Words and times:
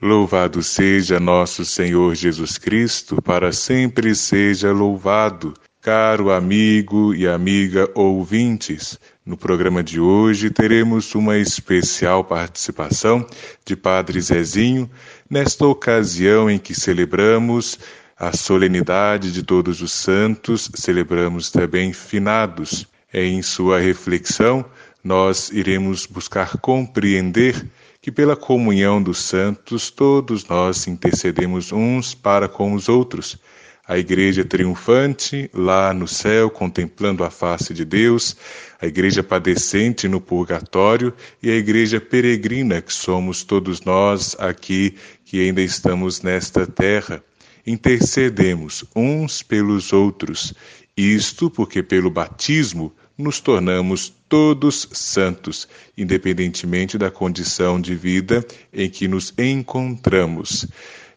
Louvado 0.00 0.62
seja 0.62 1.18
nosso 1.18 1.64
Senhor 1.64 2.14
Jesus 2.14 2.58
Cristo, 2.58 3.22
para 3.22 3.50
sempre 3.50 4.14
seja 4.14 4.70
louvado. 4.70 5.54
Caro 5.80 6.30
amigo 6.30 7.14
e 7.14 7.26
amiga 7.26 7.88
ouvintes, 7.94 8.98
no 9.24 9.38
programa 9.38 9.82
de 9.82 9.98
hoje 9.98 10.50
teremos 10.50 11.14
uma 11.14 11.38
especial 11.38 12.22
participação 12.22 13.26
de 13.64 13.74
Padre 13.74 14.20
Zezinho, 14.20 14.90
nesta 15.30 15.66
ocasião 15.66 16.50
em 16.50 16.58
que 16.58 16.74
celebramos 16.74 17.78
a 18.18 18.36
solenidade 18.36 19.32
de 19.32 19.42
Todos 19.42 19.80
os 19.80 19.92
Santos, 19.92 20.70
celebramos 20.74 21.50
também 21.50 21.94
finados. 21.94 22.86
Em 23.14 23.40
sua 23.40 23.78
reflexão, 23.78 24.62
nós 25.02 25.48
iremos 25.50 26.04
buscar 26.04 26.58
compreender 26.58 27.64
que 28.06 28.12
pela 28.12 28.36
comunhão 28.36 29.02
dos 29.02 29.18
santos 29.18 29.90
todos 29.90 30.46
nós 30.46 30.86
intercedemos 30.86 31.72
uns 31.72 32.14
para 32.14 32.48
com 32.48 32.72
os 32.72 32.88
outros. 32.88 33.36
A 33.84 33.98
igreja 33.98 34.44
triunfante 34.44 35.50
lá 35.52 35.92
no 35.92 36.06
céu, 36.06 36.48
contemplando 36.48 37.24
a 37.24 37.30
face 37.30 37.74
de 37.74 37.84
Deus, 37.84 38.36
a 38.80 38.86
igreja 38.86 39.24
padecente 39.24 40.06
no 40.06 40.20
purgatório 40.20 41.12
e 41.42 41.50
a 41.50 41.56
igreja 41.56 42.00
peregrina 42.00 42.80
que 42.80 42.94
somos 42.94 43.42
todos 43.42 43.80
nós 43.80 44.36
aqui 44.38 44.94
que 45.24 45.40
ainda 45.40 45.60
estamos 45.60 46.22
nesta 46.22 46.64
terra. 46.64 47.20
Intercedemos 47.66 48.84
uns 48.94 49.42
pelos 49.42 49.92
outros, 49.92 50.54
isto 50.96 51.50
porque 51.50 51.82
pelo 51.82 52.08
batismo 52.08 52.94
nos 53.18 53.40
tornamos 53.40 54.14
todos 54.28 54.88
santos, 54.92 55.68
independentemente 55.96 56.98
da 56.98 57.10
condição 57.10 57.80
de 57.80 57.94
vida 57.94 58.44
em 58.72 58.88
que 58.88 59.08
nos 59.08 59.32
encontramos. 59.38 60.66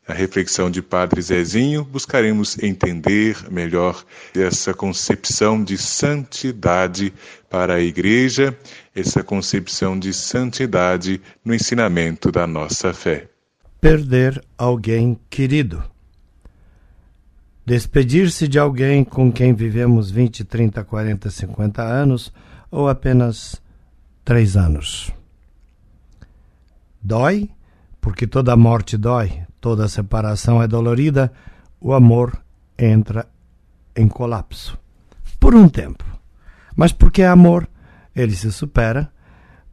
Na 0.07 0.15
reflexão 0.15 0.71
de 0.71 0.81
Padre 0.81 1.21
Zezinho, 1.21 1.83
buscaremos 1.83 2.57
entender 2.63 3.37
melhor 3.51 4.03
essa 4.35 4.73
concepção 4.73 5.63
de 5.63 5.77
santidade 5.77 7.13
para 7.47 7.75
a 7.75 7.79
Igreja, 7.79 8.57
essa 8.95 9.23
concepção 9.23 9.99
de 9.99 10.11
santidade 10.11 11.21
no 11.45 11.53
ensinamento 11.53 12.31
da 12.31 12.47
nossa 12.47 12.91
fé. 12.91 13.27
Perder 13.79 14.43
alguém 14.57 15.19
querido. 15.29 15.83
Despedir-se 17.63 18.47
de 18.47 18.57
alguém 18.57 19.03
com 19.03 19.31
quem 19.31 19.53
vivemos 19.53 20.09
20, 20.09 20.43
30, 20.43 20.83
40, 20.83 21.29
50 21.29 21.83
anos 21.83 22.33
ou 22.71 22.87
apenas 22.87 23.61
3 24.23 24.57
anos. 24.57 25.11
Dói, 27.01 27.49
porque 28.01 28.27
toda 28.27 28.55
morte 28.55 28.97
dói, 28.97 29.41
toda 29.59 29.87
separação 29.87 30.61
é 30.61 30.67
dolorida, 30.67 31.31
o 31.79 31.93
amor 31.93 32.37
entra 32.77 33.27
em 33.95 34.07
colapso. 34.07 34.77
Por 35.39 35.55
um 35.55 35.67
tempo. 35.67 36.03
Mas 36.75 36.91
porque 36.91 37.21
é 37.21 37.27
amor, 37.27 37.67
ele 38.15 38.35
se 38.35 38.51
supera, 38.51 39.11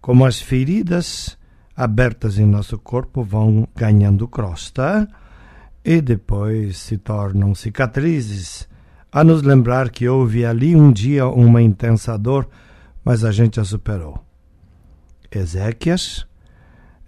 como 0.00 0.24
as 0.24 0.40
feridas 0.40 1.36
abertas 1.76 2.38
em 2.38 2.46
nosso 2.46 2.78
corpo 2.78 3.22
vão 3.22 3.68
ganhando 3.76 4.26
crosta 4.26 5.08
e 5.84 6.00
depois 6.00 6.78
se 6.78 6.96
tornam 6.96 7.54
cicatrizes, 7.54 8.68
a 9.12 9.22
nos 9.22 9.42
lembrar 9.42 9.90
que 9.90 10.08
houve 10.08 10.44
ali 10.44 10.74
um 10.74 10.90
dia 10.90 11.26
uma 11.26 11.62
intensa 11.62 12.16
dor, 12.18 12.48
mas 13.06 13.24
a 13.24 13.30
gente 13.30 13.60
a 13.60 13.64
superou. 13.64 14.18
Ezequias 15.30 16.26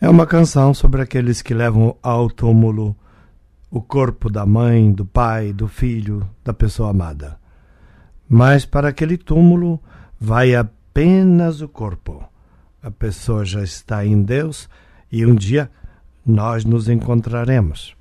é 0.01 0.09
uma 0.09 0.29
canção 0.29 0.73
sobre 0.73 1.03
aqueles 1.03 1.43
que 1.43 1.53
levam 1.53 1.97
ao 2.01 2.31
túmulo 2.31 2.95
o 3.69 3.83
corpo 3.83 4.31
da 4.31 4.47
mãe, 4.47 4.93
do 4.93 5.05
pai, 5.05 5.53
do 5.53 5.67
filho, 5.67 6.25
da 6.45 6.55
pessoa 6.55 6.91
amada. 6.91 7.37
Mas 8.29 8.65
para 8.65 8.91
aquele 8.91 9.19
túmulo 9.19 9.83
vai 10.21 10.55
apenas 10.55 11.61
o 11.63 11.69
corpo. 11.69 12.23
A 12.81 12.93
pessoa 12.93 13.45
já 13.45 13.65
está 13.65 14.07
em 14.07 14.23
Deus 14.23 14.69
e 15.11 15.27
um 15.27 15.35
dia 15.35 15.69
nós 16.25 16.65
nos 16.65 16.89
encontraremos. 16.89 17.97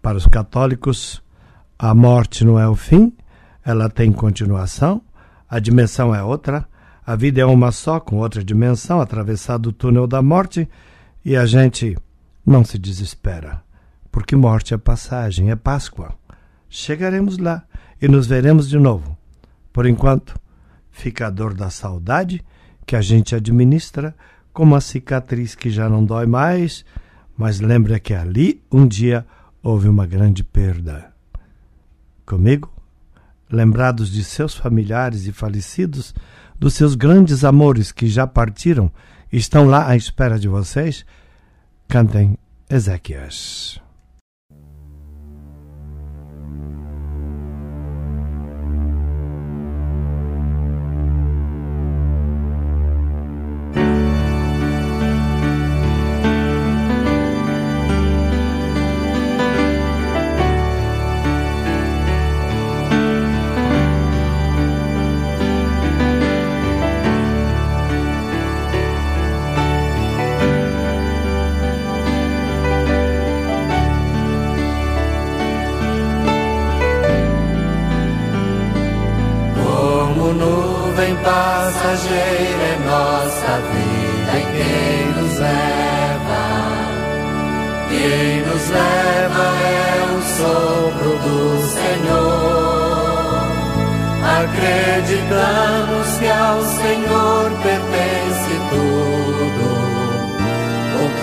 Para 0.00 0.16
os 0.16 0.26
católicos, 0.26 1.22
a 1.78 1.94
morte 1.94 2.42
não 2.42 2.58
é 2.58 2.66
o 2.66 2.74
fim, 2.74 3.12
ela 3.62 3.90
tem 3.90 4.10
continuação, 4.10 5.02
a 5.48 5.58
dimensão 5.58 6.14
é 6.14 6.22
outra, 6.22 6.66
a 7.06 7.14
vida 7.14 7.40
é 7.40 7.44
uma 7.44 7.70
só, 7.70 8.00
com 8.00 8.16
outra 8.16 8.42
dimensão, 8.42 9.00
atravessado 9.00 9.66
o 9.66 9.72
túnel 9.72 10.06
da 10.06 10.22
morte, 10.22 10.68
e 11.24 11.36
a 11.36 11.44
gente 11.46 11.96
não 12.44 12.64
se 12.64 12.78
desespera, 12.78 13.62
porque 14.10 14.34
morte 14.34 14.74
é 14.74 14.78
passagem, 14.78 15.50
é 15.50 15.56
Páscoa. 15.56 16.14
Chegaremos 16.68 17.38
lá 17.38 17.64
e 18.00 18.08
nos 18.08 18.26
veremos 18.26 18.68
de 18.68 18.78
novo. 18.78 19.16
Por 19.72 19.86
enquanto, 19.86 20.38
fica 20.90 21.26
a 21.26 21.30
dor 21.30 21.54
da 21.54 21.70
saudade, 21.70 22.44
que 22.86 22.96
a 22.96 23.00
gente 23.00 23.34
administra 23.34 24.14
como 24.52 24.76
a 24.76 24.80
cicatriz 24.80 25.54
que 25.54 25.70
já 25.70 25.88
não 25.88 26.04
dói 26.04 26.26
mais, 26.26 26.84
mas 27.36 27.60
lembra 27.60 27.98
que 27.98 28.14
ali 28.14 28.62
um 28.70 28.86
dia 28.86 29.26
houve 29.62 29.88
uma 29.88 30.06
grande 30.06 30.44
perda. 30.44 31.12
Comigo, 32.24 32.73
lembrados 33.50 34.10
de 34.10 34.24
seus 34.24 34.54
familiares 34.54 35.26
e 35.26 35.32
falecidos, 35.32 36.14
dos 36.58 36.74
seus 36.74 36.94
grandes 36.94 37.44
amores 37.44 37.92
que 37.92 38.06
já 38.06 38.26
partiram 38.26 38.90
estão 39.32 39.66
lá 39.66 39.88
à 39.88 39.96
espera 39.96 40.38
de 40.38 40.48
vocês, 40.48 41.04
cantem 41.88 42.38
Ezequias. 42.70 43.83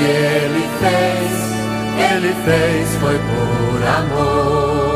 Que 0.01 0.07
Ele 0.07 0.65
fez, 0.81 1.31
Ele 2.11 2.33
fez 2.43 2.95
foi 2.95 3.17
por 3.19 3.79
amor. 3.99 4.91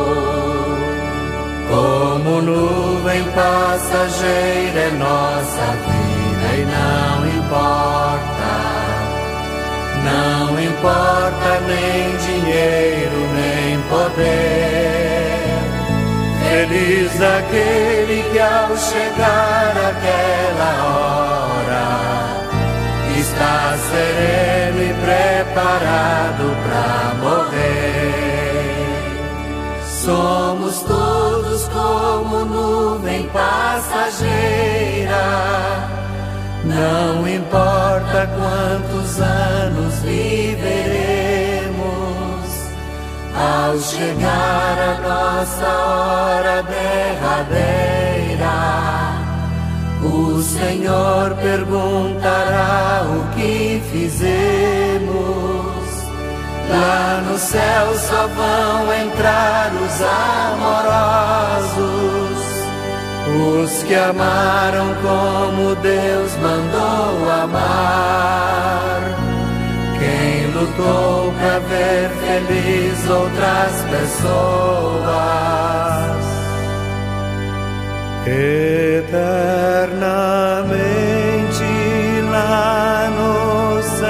Como 1.70 2.42
nuvem 2.42 3.24
passageira 3.36 4.80
é 4.80 4.92
nossa 4.98 5.66
vida 5.86 6.48
e 6.56 6.66
não 6.76 7.18
importa, 7.38 8.54
não 10.04 10.60
importa 10.60 11.50
nem 11.68 12.18
dinheiro 12.18 13.20
nem 13.36 13.80
poder. 13.90 14.66
Feliz 16.50 17.12
aquele 17.22 18.24
que 18.32 18.40
ao 18.40 18.78
chegar 18.78 19.74
aquela 19.92 20.72
hora 20.86 21.55
está 23.36 23.78
sereno 23.92 24.82
e 24.82 24.94
preparado 25.04 26.56
para 26.64 27.14
morrer. 27.22 28.16
Somos 29.84 30.80
todos 30.82 31.68
como 31.68 32.46
nuvem 32.46 33.28
passageira. 33.30 34.26
Não 36.64 37.28
importa 37.28 38.30
quantos 38.36 39.20
anos 39.20 40.00
viveremos, 40.00 41.66
ao 43.36 43.78
chegar 43.80 44.80
a 44.80 44.98
nossa 45.02 45.68
hora 45.68 46.64
derradeira, 46.64 48.06
o 50.06 50.42
Senhor 50.42 51.36
perguntará 51.42 53.04
o 53.10 53.36
que 53.36 53.82
fizemos 53.92 55.46
Lá 56.70 57.22
no 57.30 57.38
céu 57.38 57.96
só 57.96 58.28
vão 58.28 58.94
entrar 58.94 59.72
os 59.74 60.02
amorosos, 60.52 61.76
os 63.64 63.84
que 63.84 63.94
amaram 63.96 64.96
como 65.02 65.76
Deus 65.76 66.36
mandou 66.38 67.32
amar. 67.44 69.02
Quem 70.00 70.48
lutou 70.54 71.32
para 71.34 71.60
ver 71.60 72.10
feliz 72.26 73.10
outras 73.10 73.84
pessoas. 73.92 75.06
Eternamente 78.28 79.12
lá 82.32 83.08
no 83.12 83.84
céu 83.84 84.06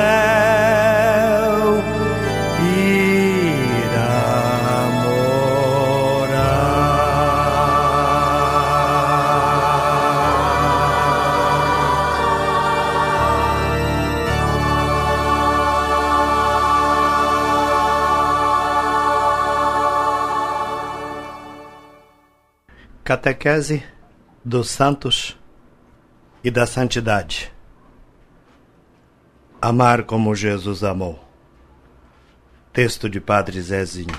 irá 2.64 4.16
Catequese 23.04 23.84
dos 24.48 24.70
Santos 24.70 25.36
e 26.44 26.52
da 26.52 26.68
Santidade. 26.68 27.52
Amar 29.60 30.04
como 30.04 30.36
Jesus 30.36 30.84
amou. 30.84 31.20
Texto 32.72 33.10
de 33.10 33.20
Padre 33.20 33.60
Zezinho. 33.60 34.14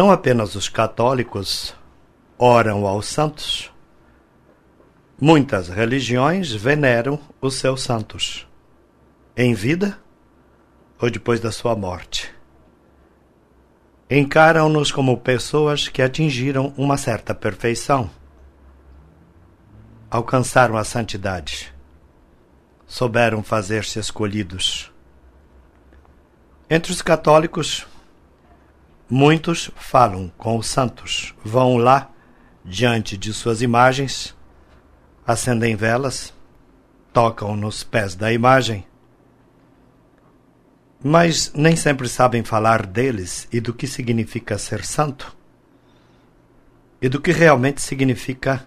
Não 0.00 0.10
apenas 0.10 0.54
os 0.54 0.66
católicos 0.66 1.74
oram 2.38 2.86
aos 2.86 3.04
santos, 3.04 3.70
muitas 5.20 5.68
religiões 5.68 6.50
veneram 6.50 7.20
os 7.38 7.56
seus 7.56 7.82
santos 7.82 8.48
em 9.36 9.52
vida 9.52 9.98
ou 10.98 11.10
depois 11.10 11.38
da 11.38 11.52
sua 11.52 11.76
morte. 11.76 12.34
Encaram-nos 14.10 14.90
como 14.90 15.18
pessoas 15.18 15.86
que 15.86 16.00
atingiram 16.00 16.72
uma 16.78 16.96
certa 16.96 17.34
perfeição, 17.34 18.10
alcançaram 20.10 20.78
a 20.78 20.82
santidade, 20.82 21.74
souberam 22.86 23.42
fazer-se 23.42 23.98
escolhidos. 23.98 24.90
Entre 26.70 26.90
os 26.90 27.02
católicos, 27.02 27.86
muitos 29.10 29.70
falam 29.76 30.30
com 30.38 30.56
os 30.56 30.66
santos, 30.66 31.34
vão 31.44 31.76
lá 31.76 32.10
diante 32.64 33.16
de 33.16 33.32
suas 33.32 33.62
imagens, 33.62 34.36
acendem 35.26 35.74
velas, 35.74 36.32
tocam 37.12 37.56
nos 37.56 37.82
pés 37.82 38.14
da 38.14 38.32
imagem 38.32 38.86
mas 41.02 41.52
nem 41.54 41.74
sempre 41.76 42.08
sabem 42.08 42.44
falar 42.44 42.86
deles 42.86 43.48
e 43.50 43.60
do 43.60 43.72
que 43.72 43.86
significa 43.86 44.58
ser 44.58 44.84
santo 44.84 45.34
e 47.00 47.08
do 47.08 47.20
que 47.20 47.32
realmente 47.32 47.80
significa 47.80 48.66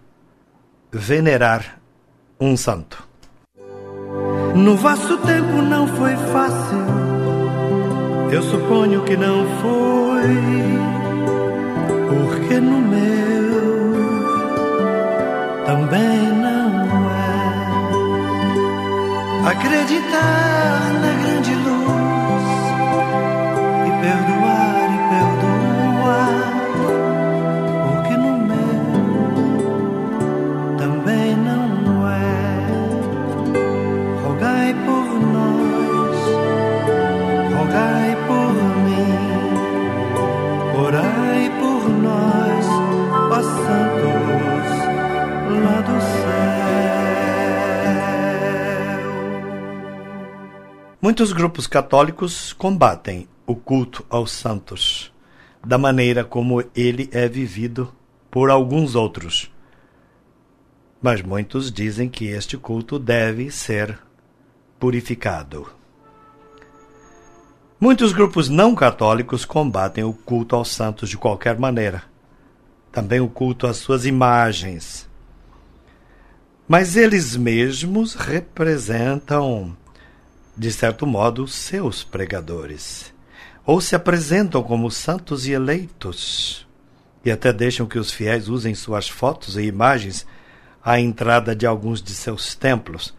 venerar 0.92 1.80
um 2.40 2.58
santo. 2.58 3.08
No 4.56 4.76
vosso 4.76 5.18
tempo 5.20 5.62
não 5.62 5.88
foi 5.88 6.16
fácil, 6.16 6.78
eu 8.32 8.42
suponho 8.42 9.04
que 9.04 9.16
não 9.16 9.46
foi, 9.62 9.93
porque 12.10 12.60
no 12.60 12.80
meu 12.80 13.94
também 15.66 16.28
não 16.46 17.10
é. 17.10 17.24
Acreditar 19.52 20.94
na 21.02 21.12
grande 21.24 21.54
luz 21.56 21.94
perdoar 24.02 24.33
Muitos 51.04 51.34
grupos 51.34 51.68
católicos 51.68 52.54
combatem 52.54 53.28
o 53.46 53.58
culto 53.58 54.06
aos 54.10 54.32
santos, 54.32 55.12
da 55.62 55.78
maneira 55.78 56.24
como 56.24 56.64
ele 56.74 57.10
é 57.12 57.28
vivido 57.28 57.94
por 58.32 58.50
alguns 58.50 58.96
outros. 58.96 59.52
Mas 61.02 61.22
muitos 61.22 61.70
dizem 61.70 62.08
que 62.08 62.28
este 62.28 62.58
culto 62.58 62.98
deve 62.98 63.52
ser 63.52 64.00
purificado. 64.80 65.68
Muitos 67.78 68.14
grupos 68.14 68.48
não 68.48 68.74
católicos 68.74 69.44
combatem 69.44 70.06
o 70.06 70.14
culto 70.14 70.56
aos 70.56 70.70
santos 70.70 71.10
de 71.10 71.18
qualquer 71.18 71.60
maneira, 71.60 72.04
também 72.94 73.20
o 73.20 73.28
culto 73.28 73.68
às 73.68 73.76
suas 73.76 74.06
imagens. 74.06 75.06
Mas 76.66 76.96
eles 76.96 77.36
mesmos 77.36 78.14
representam, 78.16 79.76
de 80.56 80.72
certo 80.72 81.06
modo, 81.08 81.48
seus 81.48 82.04
pregadores 82.04 83.14
ou 83.66 83.80
se 83.80 83.96
apresentam 83.96 84.62
como 84.62 84.92
santos 84.92 85.48
e 85.48 85.52
eleitos, 85.52 86.68
e 87.24 87.32
até 87.32 87.54
deixam 87.54 87.86
que 87.86 87.98
os 87.98 88.12
fiéis 88.12 88.50
usem 88.50 88.76
suas 88.76 89.08
fotos 89.08 89.56
e 89.56 89.62
imagens 89.62 90.28
à 90.84 91.00
entrada 91.00 91.56
de 91.56 91.66
alguns 91.66 92.02
de 92.02 92.14
seus 92.14 92.56
templos, 92.56 93.14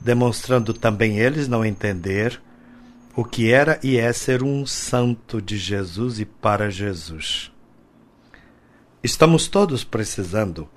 demonstrando 0.00 0.74
também 0.74 1.18
eles 1.18 1.46
não 1.46 1.64
entender 1.64 2.40
o 3.14 3.24
que 3.24 3.52
era 3.52 3.78
e 3.82 3.96
é 3.96 4.12
ser 4.12 4.42
um 4.42 4.66
santo 4.66 5.40
de 5.40 5.56
Jesus 5.56 6.18
e 6.18 6.24
para 6.24 6.68
Jesus. 6.68 7.52
Estamos 9.02 9.46
todos 9.46 9.84
precisando 9.84 10.68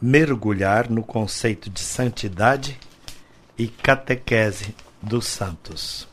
mergulhar 0.00 0.90
no 0.90 1.02
conceito 1.02 1.70
de 1.70 1.80
santidade 1.80 2.78
e 3.56 3.66
catequese 3.66 4.74
dos 5.02 5.26
santos. 5.26 6.08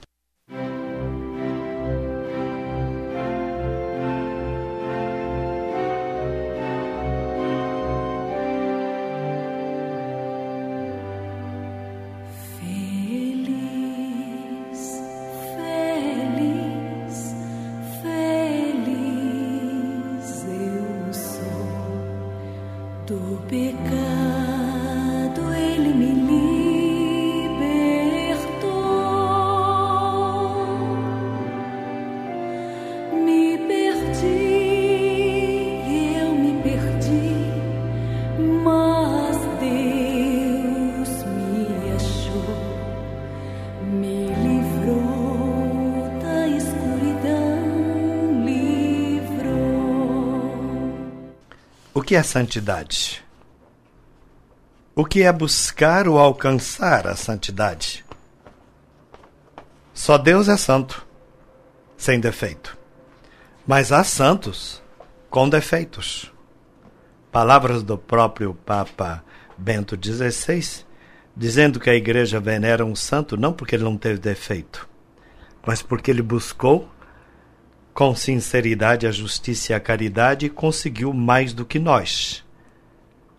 Que 52.13 52.17
é 52.17 52.21
santidade? 52.21 53.25
O 54.95 55.03
que 55.03 55.23
é 55.23 55.33
buscar 55.33 56.07
ou 56.07 56.19
alcançar 56.19 57.07
a 57.07 57.15
santidade? 57.15 58.05
Só 59.95 60.19
Deus 60.19 60.47
é 60.47 60.55
santo, 60.55 61.07
sem 61.97 62.19
defeito. 62.19 62.77
Mas 63.65 63.91
há 63.91 64.03
santos 64.03 64.79
com 65.27 65.49
defeitos. 65.49 66.31
Palavras 67.31 67.81
do 67.81 67.97
próprio 67.97 68.53
Papa 68.53 69.23
Bento 69.57 69.97
XVI, 69.99 70.85
dizendo 71.35 71.79
que 71.79 71.89
a 71.89 71.95
igreja 71.95 72.39
venera 72.39 72.85
um 72.85 72.95
santo 72.95 73.35
não 73.35 73.53
porque 73.53 73.75
ele 73.75 73.85
não 73.85 73.97
teve 73.97 74.19
defeito, 74.19 74.87
mas 75.65 75.81
porque 75.81 76.11
ele 76.11 76.21
buscou 76.21 76.87
com 77.93 78.15
sinceridade 78.15 79.05
a 79.05 79.11
justiça 79.11 79.71
e 79.71 79.75
a 79.75 79.79
caridade 79.79 80.49
conseguiu 80.49 81.13
mais 81.13 81.53
do 81.53 81.65
que 81.65 81.77
nós 81.77 82.43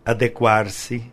adequar-se 0.04 1.10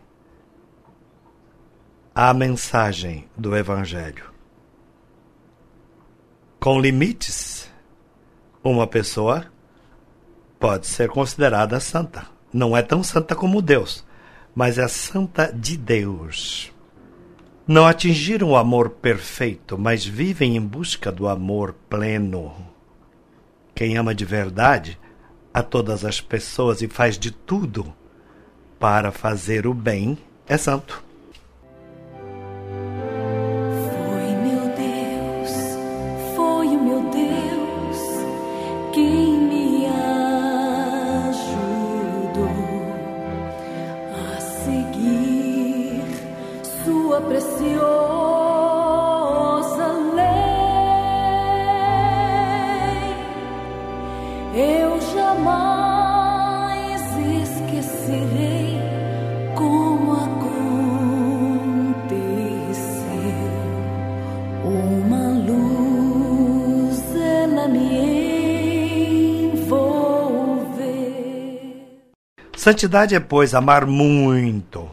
à 2.14 2.32
mensagem 2.32 3.26
do 3.36 3.56
Evangelho. 3.56 4.30
Com 6.60 6.80
limites, 6.80 7.68
uma 8.62 8.86
pessoa 8.86 9.46
pode 10.60 10.86
ser 10.86 11.08
considerada 11.08 11.80
santa. 11.80 12.26
Não 12.52 12.76
é 12.76 12.82
tão 12.82 13.02
santa 13.02 13.34
como 13.34 13.62
Deus, 13.62 14.04
mas 14.54 14.78
é 14.78 14.86
santa 14.86 15.50
de 15.50 15.76
Deus. 15.76 16.70
Não 17.66 17.86
atingiram 17.86 18.50
o 18.50 18.56
amor 18.56 18.90
perfeito, 18.90 19.78
mas 19.78 20.04
vivem 20.04 20.56
em 20.56 20.60
busca 20.60 21.10
do 21.10 21.26
amor 21.26 21.74
pleno. 21.88 22.71
Quem 23.82 23.96
ama 23.96 24.14
de 24.14 24.24
verdade 24.24 24.96
a 25.52 25.60
todas 25.60 26.04
as 26.04 26.20
pessoas 26.20 26.82
e 26.82 26.86
faz 26.86 27.18
de 27.18 27.32
tudo 27.32 27.92
para 28.78 29.10
fazer 29.10 29.66
o 29.66 29.74
bem 29.74 30.16
é 30.46 30.56
santo. 30.56 31.02
Santidade 72.62 73.12
é, 73.12 73.18
pois, 73.18 73.56
amar 73.56 73.84
muito 73.86 74.88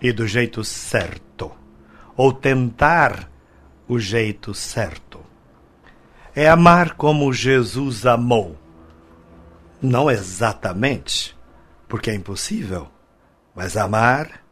e 0.00 0.10
do 0.10 0.26
jeito 0.26 0.64
certo, 0.64 1.52
ou 2.16 2.32
tentar 2.32 3.30
o 3.86 3.98
jeito 3.98 4.54
certo. 4.54 5.20
É 6.34 6.48
amar 6.48 6.94
como 6.94 7.30
Jesus 7.30 8.06
amou. 8.06 8.58
Não 9.82 10.10
exatamente, 10.10 11.36
porque 11.86 12.10
é 12.10 12.14
impossível, 12.14 12.88
mas 13.54 13.76
amar 13.76 14.42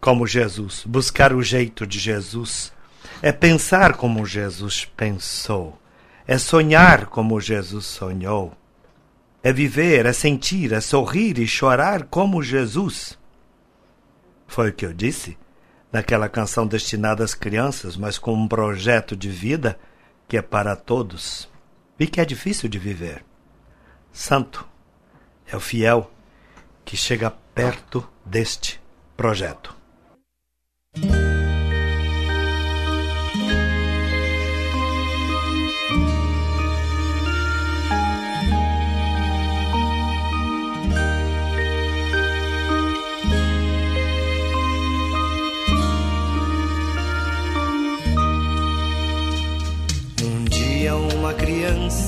como 0.00 0.26
Jesus, 0.26 0.82
buscar 0.86 1.34
o 1.34 1.42
jeito 1.42 1.86
de 1.86 1.98
Jesus, 1.98 2.72
é 3.20 3.32
pensar 3.32 3.98
como 3.98 4.24
Jesus 4.24 4.86
pensou, 4.96 5.78
é 6.26 6.38
sonhar 6.38 7.04
como 7.04 7.38
Jesus 7.38 7.84
sonhou 7.84 8.56
é 9.42 9.52
viver, 9.52 10.06
é 10.06 10.12
sentir, 10.12 10.72
é 10.72 10.80
sorrir 10.80 11.38
e 11.38 11.46
chorar 11.46 12.04
como 12.04 12.42
Jesus. 12.42 13.18
Foi 14.46 14.70
o 14.70 14.72
que 14.72 14.84
eu 14.84 14.92
disse 14.92 15.38
naquela 15.92 16.28
canção 16.28 16.66
destinada 16.66 17.24
às 17.24 17.34
crianças, 17.34 17.96
mas 17.96 18.18
com 18.18 18.34
um 18.34 18.46
projeto 18.46 19.16
de 19.16 19.28
vida 19.28 19.78
que 20.28 20.36
é 20.36 20.42
para 20.42 20.76
todos 20.76 21.48
e 21.98 22.06
que 22.06 22.20
é 22.20 22.24
difícil 22.24 22.68
de 22.68 22.78
viver. 22.78 23.24
Santo 24.12 24.66
é 25.46 25.56
o 25.56 25.60
fiel 25.60 26.10
que 26.84 26.96
chega 26.96 27.30
perto 27.54 28.08
deste 28.24 28.80
projeto. 29.16 29.74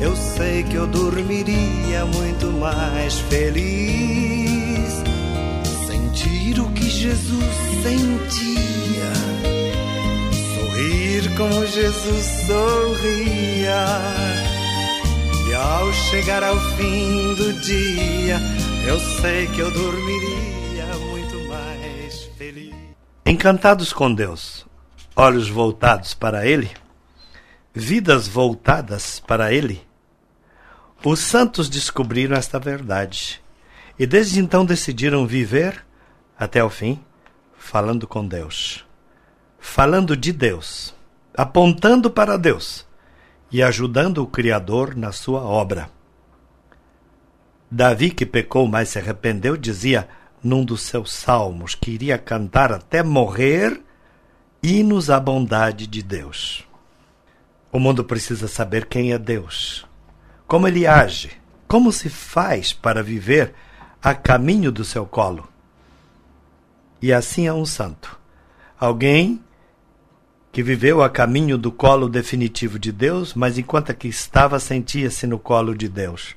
eu 0.00 0.16
sei 0.16 0.62
que 0.62 0.76
eu 0.76 0.86
dormiria 0.86 2.06
muito 2.06 2.46
mais 2.52 3.18
feliz. 3.20 5.02
Sentir 5.86 6.58
o 6.58 6.72
que 6.72 6.88
Jesus 6.88 7.44
sentia, 7.82 9.12
sorrir 10.54 11.36
como 11.36 11.66
Jesus 11.66 12.24
sorria. 12.46 13.84
E 15.48 15.54
ao 15.54 15.92
chegar 15.92 16.42
ao 16.42 16.58
fim 16.76 17.34
do 17.34 17.52
dia, 17.60 18.40
eu 18.86 18.98
sei 19.20 19.46
que 19.48 19.60
eu 19.60 19.70
dormiria 19.70 20.86
muito 21.10 21.38
mais 21.46 22.24
feliz. 22.38 22.74
Encantados 23.26 23.92
com 23.92 24.12
Deus, 24.12 24.66
olhos 25.14 25.50
voltados 25.50 26.14
para 26.14 26.46
Ele, 26.46 26.70
vidas 27.74 28.26
voltadas 28.26 29.20
para 29.20 29.52
Ele 29.52 29.89
os 31.04 31.20
santos 31.20 31.70
descobriram 31.70 32.36
esta 32.36 32.58
verdade 32.58 33.42
e 33.98 34.06
desde 34.06 34.38
então 34.38 34.64
decidiram 34.64 35.26
viver 35.26 35.84
até 36.38 36.62
o 36.62 36.68
fim 36.68 37.02
falando 37.56 38.06
com 38.06 38.26
Deus, 38.26 38.84
falando 39.58 40.16
de 40.16 40.32
Deus, 40.32 40.94
apontando 41.34 42.10
para 42.10 42.36
Deus 42.36 42.86
e 43.50 43.62
ajudando 43.62 44.18
o 44.18 44.26
Criador 44.26 44.94
na 44.94 45.10
sua 45.10 45.42
obra. 45.42 45.90
Davi, 47.70 48.10
que 48.10 48.26
pecou, 48.26 48.66
mas 48.66 48.90
se 48.90 48.98
arrependeu, 48.98 49.56
dizia 49.56 50.08
num 50.42 50.64
dos 50.64 50.82
seus 50.82 51.12
salmos 51.12 51.74
que 51.74 51.90
iria 51.92 52.18
cantar 52.18 52.72
até 52.72 53.02
morrer 53.02 53.80
hinos 54.62 55.08
à 55.08 55.18
bondade 55.20 55.86
de 55.86 56.02
Deus. 56.02 56.66
O 57.72 57.78
mundo 57.78 58.04
precisa 58.04 58.48
saber 58.48 58.86
quem 58.86 59.12
é 59.12 59.18
Deus 59.18 59.88
como 60.50 60.66
ele 60.66 60.84
age, 60.84 61.30
como 61.68 61.92
se 61.92 62.08
faz 62.08 62.72
para 62.72 63.04
viver 63.04 63.54
a 64.02 64.12
caminho 64.12 64.72
do 64.72 64.84
seu 64.84 65.06
colo. 65.06 65.48
E 67.00 67.12
assim 67.12 67.46
é 67.46 67.52
um 67.52 67.64
santo. 67.64 68.18
Alguém 68.76 69.40
que 70.50 70.60
viveu 70.60 71.04
a 71.04 71.08
caminho 71.08 71.56
do 71.56 71.70
colo 71.70 72.08
definitivo 72.08 72.80
de 72.80 72.90
Deus, 72.90 73.32
mas 73.32 73.58
enquanto 73.58 73.92
aqui 73.92 74.08
estava, 74.08 74.58
sentia-se 74.58 75.24
no 75.24 75.38
colo 75.38 75.72
de 75.72 75.88
Deus. 75.88 76.34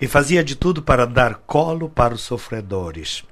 E 0.00 0.06
fazia 0.06 0.44
de 0.44 0.54
tudo 0.54 0.80
para 0.80 1.04
dar 1.04 1.34
colo 1.34 1.90
para 1.90 2.14
os 2.14 2.20
sofredores. 2.20 3.24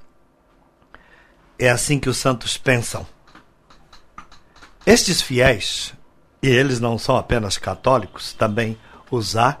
É 1.57 1.69
assim 1.69 2.01
que 2.01 2.09
os 2.09 2.17
santos 2.17 2.57
pensam. 2.57 3.07
Estes 4.85 5.21
fiéis, 5.21 5.93
e 6.43 6.49
eles 6.49 6.81
não 6.81 6.97
são 6.97 7.15
apenas 7.15 7.57
católicos, 7.57 8.33
também 8.33 8.77
os 9.09 9.37
há 9.37 9.57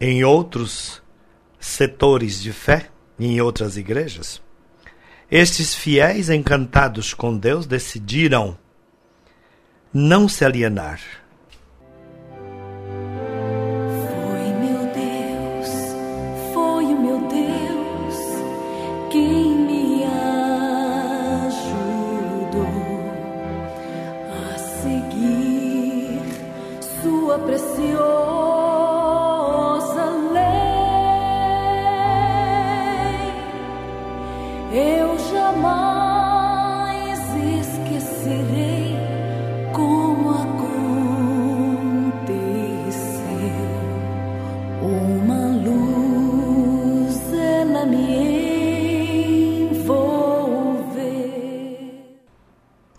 em 0.00 0.24
outros 0.24 1.02
setores 1.58 2.40
de 2.40 2.52
fé, 2.52 2.88
em 3.18 3.40
outras 3.40 3.76
igrejas. 3.76 4.40
Estes 5.30 5.74
fiéis 5.74 6.30
encantados 6.30 7.12
com 7.12 7.36
Deus 7.36 7.66
decidiram 7.66 8.56
não 9.92 10.28
se 10.28 10.44
alienar. 10.44 11.00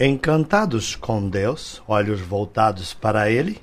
Encantados 0.01 0.95
com 0.95 1.27
Deus, 1.27 1.83
olhos 1.85 2.21
voltados 2.21 2.93
para 2.93 3.29
Ele, 3.29 3.61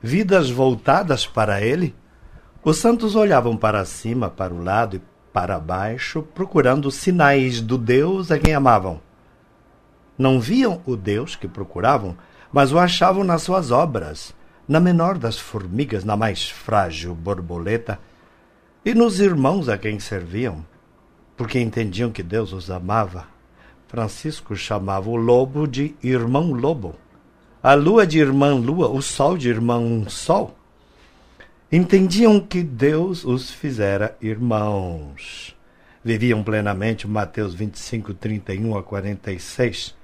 vidas 0.00 0.48
voltadas 0.48 1.26
para 1.26 1.60
Ele, 1.60 1.94
os 2.64 2.78
santos 2.78 3.14
olhavam 3.14 3.54
para 3.54 3.84
cima, 3.84 4.30
para 4.30 4.54
o 4.54 4.64
lado 4.64 4.96
e 4.96 5.02
para 5.34 5.60
baixo, 5.60 6.22
procurando 6.22 6.90
sinais 6.90 7.60
do 7.60 7.76
Deus 7.76 8.30
a 8.30 8.38
quem 8.38 8.54
amavam. 8.54 9.02
Não 10.16 10.40
viam 10.40 10.80
o 10.86 10.96
Deus 10.96 11.36
que 11.36 11.46
procuravam, 11.46 12.16
mas 12.50 12.72
o 12.72 12.78
achavam 12.78 13.22
nas 13.22 13.42
suas 13.42 13.70
obras, 13.70 14.34
na 14.66 14.80
menor 14.80 15.18
das 15.18 15.38
formigas, 15.38 16.04
na 16.04 16.16
mais 16.16 16.48
frágil 16.48 17.14
borboleta, 17.14 18.00
e 18.82 18.94
nos 18.94 19.20
irmãos 19.20 19.68
a 19.68 19.76
quem 19.76 20.00
serviam, 20.00 20.64
porque 21.36 21.60
entendiam 21.60 22.10
que 22.10 22.22
Deus 22.22 22.50
os 22.54 22.70
amava. 22.70 23.33
Francisco 23.94 24.56
chamava 24.56 25.08
o 25.08 25.14
lobo 25.14 25.68
de 25.68 25.94
irmão 26.02 26.52
lobo, 26.52 26.96
a 27.62 27.74
lua 27.74 28.04
de 28.04 28.18
irmã 28.18 28.52
lua, 28.52 28.88
o 28.88 29.00
sol 29.00 29.38
de 29.38 29.48
irmão 29.48 30.08
sol. 30.08 30.52
Entendiam 31.70 32.40
que 32.40 32.64
Deus 32.64 33.24
os 33.24 33.52
fizera 33.52 34.16
irmãos. 34.20 35.54
Viviam 36.02 36.42
plenamente 36.42 37.06
Mateus 37.06 37.54
25, 37.54 38.14
31 38.14 38.76
a 38.76 38.82
46 38.82 39.94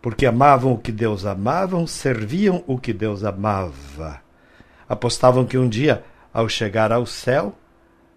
porque 0.00 0.24
amavam 0.24 0.72
o 0.72 0.78
que 0.78 0.90
Deus 0.90 1.26
amava, 1.26 1.86
serviam 1.86 2.64
o 2.66 2.78
que 2.78 2.94
Deus 2.94 3.24
amava. 3.24 4.22
Apostavam 4.88 5.44
que 5.44 5.58
um 5.58 5.68
dia, 5.68 6.02
ao 6.32 6.48
chegar 6.48 6.92
ao 6.92 7.04
céu, 7.04 7.54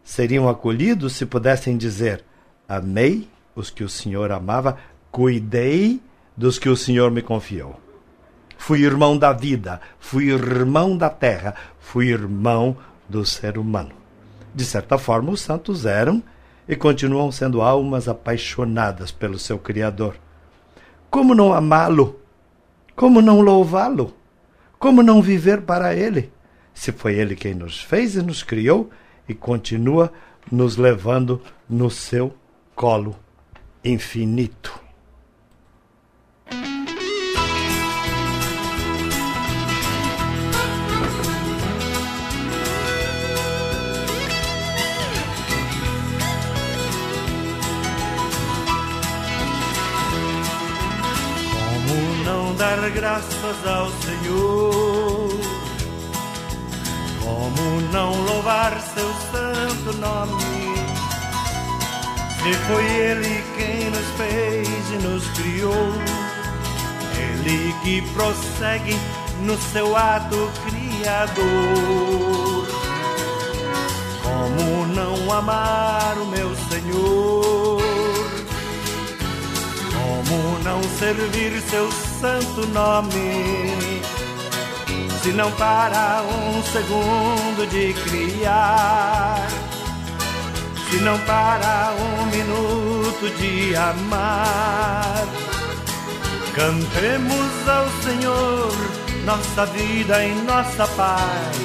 seriam 0.06 0.48
acolhidos 0.48 1.18
se 1.18 1.26
pudessem 1.26 1.76
dizer: 1.76 2.24
Amei 2.66 3.28
os 3.56 3.70
que 3.70 3.84
o 3.84 3.90
Senhor 3.90 4.32
amava, 4.32 4.78
cuidei 5.12 6.02
dos 6.36 6.58
que 6.58 6.70
o 6.70 6.76
Senhor 6.76 7.12
me 7.12 7.22
confiou. 7.22 7.80
Fui 8.58 8.82
irmão 8.82 9.18
da 9.18 9.34
vida, 9.34 9.82
fui 10.00 10.30
irmão 10.30 10.98
da 10.98 11.10
terra, 11.10 11.54
fui 11.80 12.08
irmão 12.08 12.78
do 13.08 13.26
ser 13.26 13.58
humano. 13.58 13.92
De 14.56 14.64
certa 14.64 14.98
forma, 14.98 15.32
os 15.32 15.42
santos 15.42 15.86
eram 15.86 16.24
e 16.68 16.76
continuam 16.76 17.32
sendo 17.32 17.62
almas 17.62 18.08
apaixonadas 18.08 19.12
pelo 19.12 19.38
seu 19.38 19.60
Criador. 19.60 20.16
Como 21.10 21.36
não 21.36 21.54
amá-lo? 21.54 22.20
Como 22.96 23.22
não 23.22 23.42
louvá-lo? 23.42 24.16
Como 24.80 25.04
não 25.04 25.22
viver 25.22 25.62
para 25.62 25.94
ele? 25.94 26.32
Se 26.74 26.92
foi 26.92 27.16
ele 27.16 27.36
quem 27.36 27.54
nos 27.54 27.82
fez 27.82 28.16
e 28.16 28.22
nos 28.22 28.44
criou 28.44 28.90
e 29.28 29.34
continua 29.34 30.12
nos 30.52 30.78
levando 30.78 31.42
no 31.70 31.90
seu 31.90 32.34
colo 32.76 33.16
infinito. 33.84 34.80
Como 51.52 52.24
não 52.24 52.56
dar 52.56 52.90
graças 52.92 53.68
ao 53.68 53.92
Senhor? 54.02 55.30
Como 57.24 57.82
não 57.92 58.12
louvar 58.26 58.80
seu 58.82 59.14
santo 59.32 59.98
nome? 59.98 60.53
Se 62.44 62.54
foi 62.68 62.84
Ele 62.84 63.42
quem 63.56 63.90
nos 63.90 64.06
fez 64.18 64.68
e 64.92 64.98
nos 65.08 65.26
criou, 65.30 65.94
Ele 67.18 67.74
que 67.82 68.02
prossegue 68.14 68.98
no 69.44 69.58
seu 69.58 69.96
ato 69.96 70.52
criador. 70.66 72.68
Como 74.22 74.86
não 74.88 75.32
amar 75.32 76.18
o 76.18 76.26
meu 76.26 76.54
Senhor? 76.70 77.82
Como 79.94 80.60
não 80.66 80.84
servir 81.00 81.62
seu 81.70 81.90
santo 82.20 82.68
nome? 82.74 83.72
Se 85.22 85.32
não 85.32 85.50
para 85.54 86.22
um 86.24 86.62
segundo 86.64 87.66
de 87.70 87.94
criar, 87.94 89.48
se 90.94 91.00
não 91.00 91.18
para 91.22 91.96
um 91.96 92.26
minuto 92.28 93.28
de 93.40 93.76
amar, 93.76 95.26
cantemos 96.54 97.68
ao 97.68 97.90
Senhor 98.04 98.72
nossa 99.26 99.66
vida 99.66 100.24
e 100.24 100.36
nossa 100.44 100.88
paz. 100.90 101.58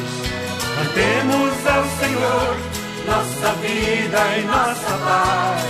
Cantemos 0.77 1.67
ao 1.67 1.85
Senhor 1.99 2.57
nossa 3.07 3.53
vida 3.61 4.39
e 4.39 4.45
nossa 4.45 4.99
paz 5.05 5.65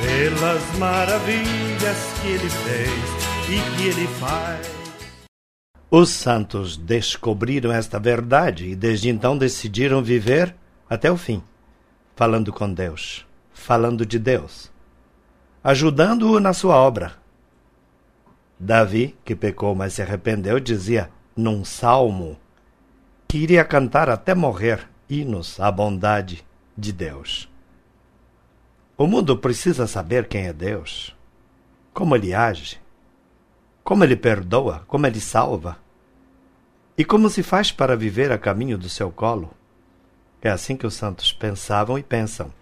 pelas 0.00 0.78
maravilhas 0.78 1.96
que 2.20 2.28
ele 2.28 2.50
fez 2.50 3.48
e 3.48 3.76
que 3.76 3.86
ele 3.86 4.08
faz. 4.18 4.66
Os 5.88 6.08
santos 6.08 6.76
descobriram 6.76 7.70
esta 7.70 8.00
verdade 8.00 8.70
e 8.70 8.74
desde 8.74 9.08
então 9.08 9.38
decidiram 9.38 10.02
viver 10.02 10.52
até 10.90 11.12
o 11.12 11.16
fim, 11.16 11.42
falando 12.16 12.50
com 12.50 12.72
Deus, 12.72 13.26
falando 13.52 14.06
de 14.06 14.18
Deus, 14.18 14.72
ajudando-o 15.62 16.40
na 16.40 16.54
sua 16.54 16.74
obra. 16.74 17.12
Davi, 18.58 19.14
que 19.22 19.36
pecou 19.36 19.74
mas 19.74 19.92
se 19.92 20.00
arrependeu, 20.02 20.58
dizia 20.58 21.10
num 21.36 21.62
salmo 21.62 22.38
que 23.28 23.36
iria 23.36 23.62
cantar 23.66 24.08
até 24.08 24.34
morrer 24.34 24.88
hinos 25.10 25.60
à 25.60 25.70
bondade 25.70 26.42
de 26.76 26.90
Deus. 26.90 27.50
O 28.96 29.06
mundo 29.06 29.36
precisa 29.36 29.86
saber 29.86 30.26
quem 30.26 30.46
é 30.46 30.54
Deus, 30.54 31.14
como 31.92 32.16
ele 32.16 32.32
age, 32.32 32.80
como 33.84 34.02
ele 34.04 34.16
perdoa, 34.16 34.84
como 34.86 35.06
ele 35.06 35.20
salva 35.20 35.76
e 36.96 37.04
como 37.04 37.28
se 37.28 37.42
faz 37.42 37.70
para 37.70 37.94
viver 37.94 38.32
a 38.32 38.38
caminho 38.38 38.78
do 38.78 38.88
seu 38.88 39.10
colo. 39.10 39.50
É 40.42 40.50
assim 40.50 40.76
que 40.76 40.86
os 40.86 40.94
santos 40.94 41.32
pensavam 41.32 41.98
e 41.98 42.02
pensam. 42.02 42.52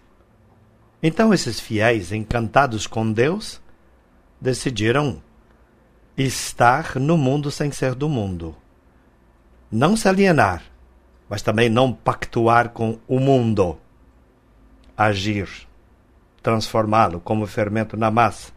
Então 1.01 1.33
esses 1.33 1.59
fiéis, 1.59 2.11
encantados 2.11 2.87
com 2.87 3.11
Deus, 3.11 3.61
decidiram 4.39 5.21
estar 6.17 6.95
no 6.95 7.17
mundo 7.17 7.51
sem 7.51 7.71
ser 7.71 7.93
do 7.93 8.09
mundo. 8.09 8.55
Não 9.71 9.95
se 9.97 10.07
alienar, 10.07 10.63
mas 11.29 11.41
também 11.41 11.69
não 11.69 11.91
pactuar 11.91 12.69
com 12.69 12.99
o 13.07 13.19
mundo. 13.19 13.77
Agir 14.97 15.67
transformá-lo 16.45 17.19
como 17.19 17.47
fermento 17.47 17.97
na 17.97 18.11
massa. 18.11 18.53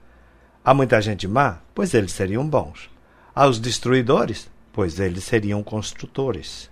Há 0.63 0.75
muita 0.75 1.01
gente 1.01 1.27
má, 1.27 1.61
pois 1.75 1.95
eles 1.95 2.13
seriam 2.13 2.47
bons. 2.47 2.91
Há 3.35 3.47
os 3.47 3.59
destruidores, 3.59 4.51
pois 4.75 5.01
eles 5.01 5.25
seriam 5.25 5.63
construtores. 5.63 6.71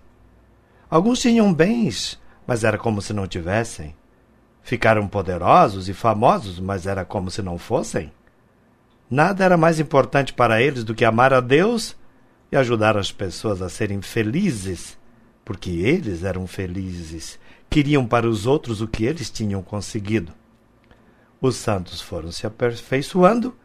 Alguns 0.91 1.21
tinham 1.21 1.55
bens, 1.55 2.21
mas 2.47 2.65
era 2.65 2.79
como 2.79 3.03
se 3.03 3.13
não 3.13 3.27
tivessem. 3.27 3.95
Ficaram 4.63 5.07
poderosos 5.07 5.89
e 5.89 5.95
famosos, 5.95 6.59
mas 6.59 6.87
era 6.87 7.05
como 7.05 7.31
se 7.31 7.43
não 7.43 7.59
fossem. 7.59 8.13
Nada 9.09 9.45
era 9.45 9.57
mais 9.57 9.79
importante 9.79 10.33
para 10.33 10.61
eles 10.61 10.83
do 10.83 10.95
que 10.95 11.05
amar 11.05 11.33
a 11.33 11.41
Deus 11.41 11.97
e 12.51 12.57
ajudar 12.57 12.97
as 12.97 13.13
pessoas 13.13 13.63
a 13.63 13.69
serem 13.69 14.03
felizes, 14.03 14.99
porque 15.45 15.71
eles 15.71 16.25
eram 16.25 16.47
felizes, 16.47 17.39
queriam 17.71 18.07
para 18.07 18.29
os 18.29 18.47
outros 18.47 18.81
o 18.81 18.89
que 18.89 19.05
eles 19.05 19.31
tinham 19.31 19.63
conseguido. 19.63 20.33
Os 21.41 21.57
santos 21.57 22.01
foram 22.01 22.33
se 22.33 22.47
aperfeiçoando 22.47 23.57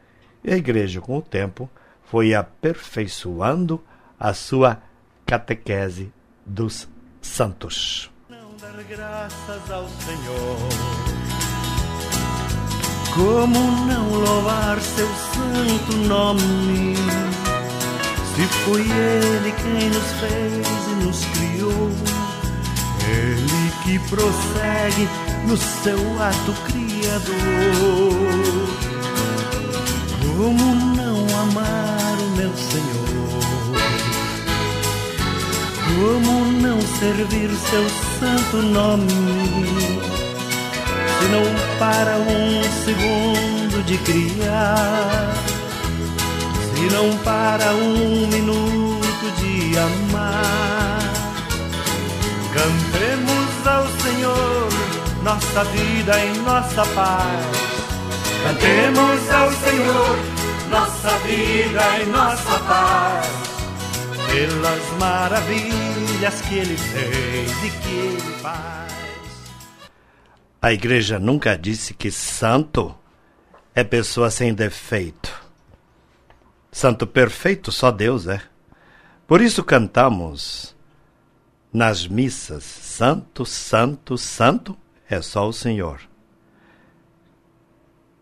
e 0.44 0.52
a 0.52 0.58
igreja, 0.58 1.02
com 1.02 1.18
o 1.18 1.22
tempo, 1.22 1.70
foi 2.04 2.34
aperfeiçoando 2.34 3.82
a 4.20 4.34
sua 4.34 4.82
catequese 5.26 6.12
dos 6.46 6.88
santos. 7.22 8.11
Dar 8.62 8.84
graças 8.84 9.72
ao 9.72 9.88
Senhor. 10.06 10.58
Como 13.16 13.60
não 13.88 14.10
louvar 14.12 14.80
seu 14.80 15.08
santo 15.08 15.98
nome? 16.08 16.96
Se 18.36 18.44
foi 18.64 18.82
Ele 18.82 19.52
quem 19.52 19.90
nos 19.90 20.12
fez 20.20 20.68
e 20.88 21.04
nos 21.04 21.26
criou, 21.26 21.90
Ele 23.10 23.72
que 23.84 23.98
prossegue 24.10 25.10
no 25.48 25.58
seu 25.58 25.98
ato 26.22 26.54
criador. 26.72 27.32
Como 30.38 30.76
não 30.96 31.40
amar 31.40 32.16
o 32.20 32.30
meu 32.38 32.56
Senhor? 32.56 33.31
Como 35.96 36.46
não 36.62 36.80
servir 36.82 37.50
seu 37.70 37.88
santo 38.20 38.58
nome? 38.58 39.08
Se 41.18 41.28
não 41.28 41.44
para 41.78 42.18
um 42.18 42.64
segundo 42.84 43.84
de 43.86 43.98
criar, 44.00 45.34
se 46.74 46.96
não 46.96 47.18
para 47.20 47.74
um 47.74 48.28
minuto 48.28 49.32
de 49.40 49.78
amar, 49.78 51.00
cantemos 52.54 53.68
ao 53.68 53.88
Senhor 54.02 54.70
nossa 55.24 55.64
vida 55.66 56.20
e 56.26 56.38
nossa 56.40 56.86
paz. 56.96 57.72
Cantemos 58.44 59.30
ao 59.30 59.52
Senhor 59.52 60.42
nossa 60.70 61.10
vida 61.26 61.82
e 62.02 62.06
nossa 62.06 62.60
paz, 62.60 63.28
pelas 64.32 64.92
maravilhas 64.98 66.42
que 66.42 66.56
Ele 66.56 66.78
fez 66.78 67.52
e 67.64 67.70
que 67.82 67.90
Ele 67.90 68.22
faz. 68.40 68.92
A 70.62 70.72
igreja 70.72 71.20
nunca 71.20 71.58
disse 71.58 71.94
que 71.94 72.10
santo 72.10 72.96
é 73.76 73.84
pessoa 73.84 74.32
sem 74.32 74.54
defeito. 74.54 75.42
Santo 76.72 77.06
perfeito 77.06 77.72
só 77.72 77.92
Deus 77.92 78.28
é. 78.28 78.42
Por 79.28 79.42
isso 79.42 79.64
cantamos 79.64 80.76
nas 81.74 82.08
missas: 82.08 82.64
Santo, 82.64 83.46
Santo, 83.46 84.18
Santo 84.18 84.78
é 85.10 85.22
só 85.22 85.48
o 85.48 85.54
Senhor. 85.54 86.00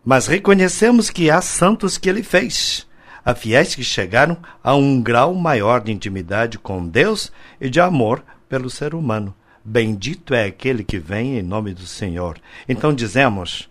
Mas 0.04 0.26
reconhecemos 0.26 1.10
que 1.10 1.30
há 1.30 1.40
santos 1.40 1.98
que 1.98 2.08
ele 2.08 2.22
fez, 2.22 2.86
há 3.24 3.34
fiéis 3.34 3.74
que 3.74 3.84
chegaram 3.84 4.36
a 4.62 4.74
um 4.74 5.00
grau 5.02 5.34
maior 5.34 5.80
de 5.80 5.92
intimidade 5.92 6.58
com 6.58 6.86
Deus 6.86 7.32
e 7.60 7.68
de 7.68 7.80
amor 7.80 8.22
pelo 8.48 8.70
ser 8.70 8.94
humano. 8.94 9.34
Bendito 9.64 10.34
é 10.34 10.46
aquele 10.46 10.82
que 10.82 10.98
vem 10.98 11.38
em 11.38 11.42
nome 11.42 11.74
do 11.74 11.86
Senhor. 11.86 12.38
Então 12.68 12.94
dizemos 12.94 13.68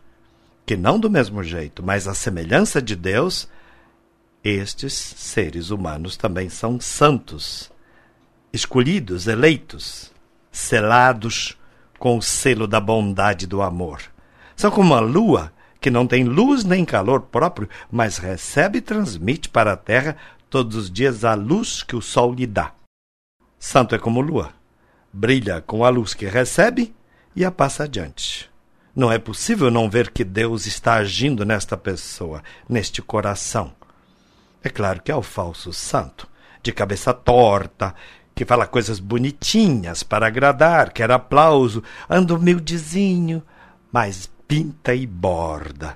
que 0.65 0.77
não 0.77 0.99
do 0.99 1.09
mesmo 1.09 1.43
jeito, 1.43 1.81
mas 1.81 2.07
à 2.07 2.13
semelhança 2.13 2.81
de 2.81 2.95
Deus, 2.95 3.49
estes 4.43 4.93
seres 4.93 5.71
humanos 5.71 6.15
também 6.15 6.47
são 6.47 6.79
santos, 6.79 7.71
escolhidos, 8.53 9.27
eleitos, 9.27 10.11
selados 10.51 11.57
com 11.97 12.17
o 12.17 12.21
selo 12.21 12.67
da 12.67 12.79
bondade 12.79 13.45
e 13.45 13.47
do 13.47 13.61
amor. 13.61 14.01
São 14.55 14.69
como 14.69 14.93
a 14.93 14.99
lua 14.99 15.51
que 15.79 15.89
não 15.89 16.05
tem 16.05 16.23
luz 16.23 16.63
nem 16.63 16.83
calor 16.83 17.21
próprio, 17.21 17.69
mas 17.91 18.17
recebe 18.17 18.79
e 18.79 18.81
transmite 18.81 19.49
para 19.49 19.73
a 19.73 19.77
terra 19.77 20.17
todos 20.49 20.75
os 20.75 20.91
dias 20.91 21.23
a 21.23 21.33
luz 21.33 21.83
que 21.83 21.95
o 21.95 22.01
sol 22.01 22.33
lhe 22.33 22.45
dá. 22.45 22.73
Santo 23.57 23.95
é 23.95 23.99
como 23.99 24.21
lua, 24.21 24.53
brilha 25.11 25.61
com 25.61 25.83
a 25.83 25.89
luz 25.89 26.13
que 26.13 26.25
recebe 26.25 26.93
e 27.35 27.45
a 27.45 27.51
passa 27.51 27.83
adiante. 27.83 28.49
Não 28.95 29.11
é 29.11 29.19
possível 29.19 29.69
não 29.69 29.89
ver 29.89 30.11
que 30.11 30.23
Deus 30.23 30.65
está 30.65 30.95
agindo 30.95 31.45
nesta 31.45 31.77
pessoa, 31.77 32.43
neste 32.67 33.01
coração. 33.01 33.73
É 34.63 34.69
claro 34.69 35.01
que 35.01 35.11
é 35.11 35.15
o 35.15 35.21
falso 35.21 35.71
santo, 35.71 36.27
de 36.61 36.73
cabeça 36.73 37.13
torta, 37.13 37.95
que 38.35 38.45
fala 38.45 38.67
coisas 38.67 38.99
bonitinhas 38.99 40.03
para 40.03 40.27
agradar, 40.27 40.91
quer 40.91 41.11
aplauso, 41.11 41.83
anda 42.09 42.33
humildezinho, 42.33 43.43
mas 43.91 44.29
pinta 44.49 44.95
e 44.95 45.05
borda. 45.05 45.95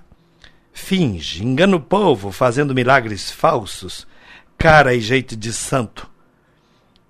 Finge, 0.72 1.44
engana 1.44 1.76
o 1.76 1.82
povo, 1.82 2.32
fazendo 2.32 2.76
milagres 2.76 3.32
falsos, 3.32 4.06
cara 4.60 4.94
e 4.94 5.02
jeito 5.02 5.36
de 5.36 5.52
santo. 5.52 6.08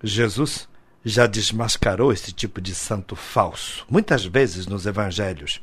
Jesus 0.02 0.66
já 1.04 1.26
desmascarou 1.26 2.10
esse 2.10 2.32
tipo 2.32 2.62
de 2.62 2.74
santo 2.74 3.14
falso, 3.14 3.84
muitas 3.90 4.24
vezes 4.24 4.66
nos 4.66 4.86
evangelhos. 4.86 5.60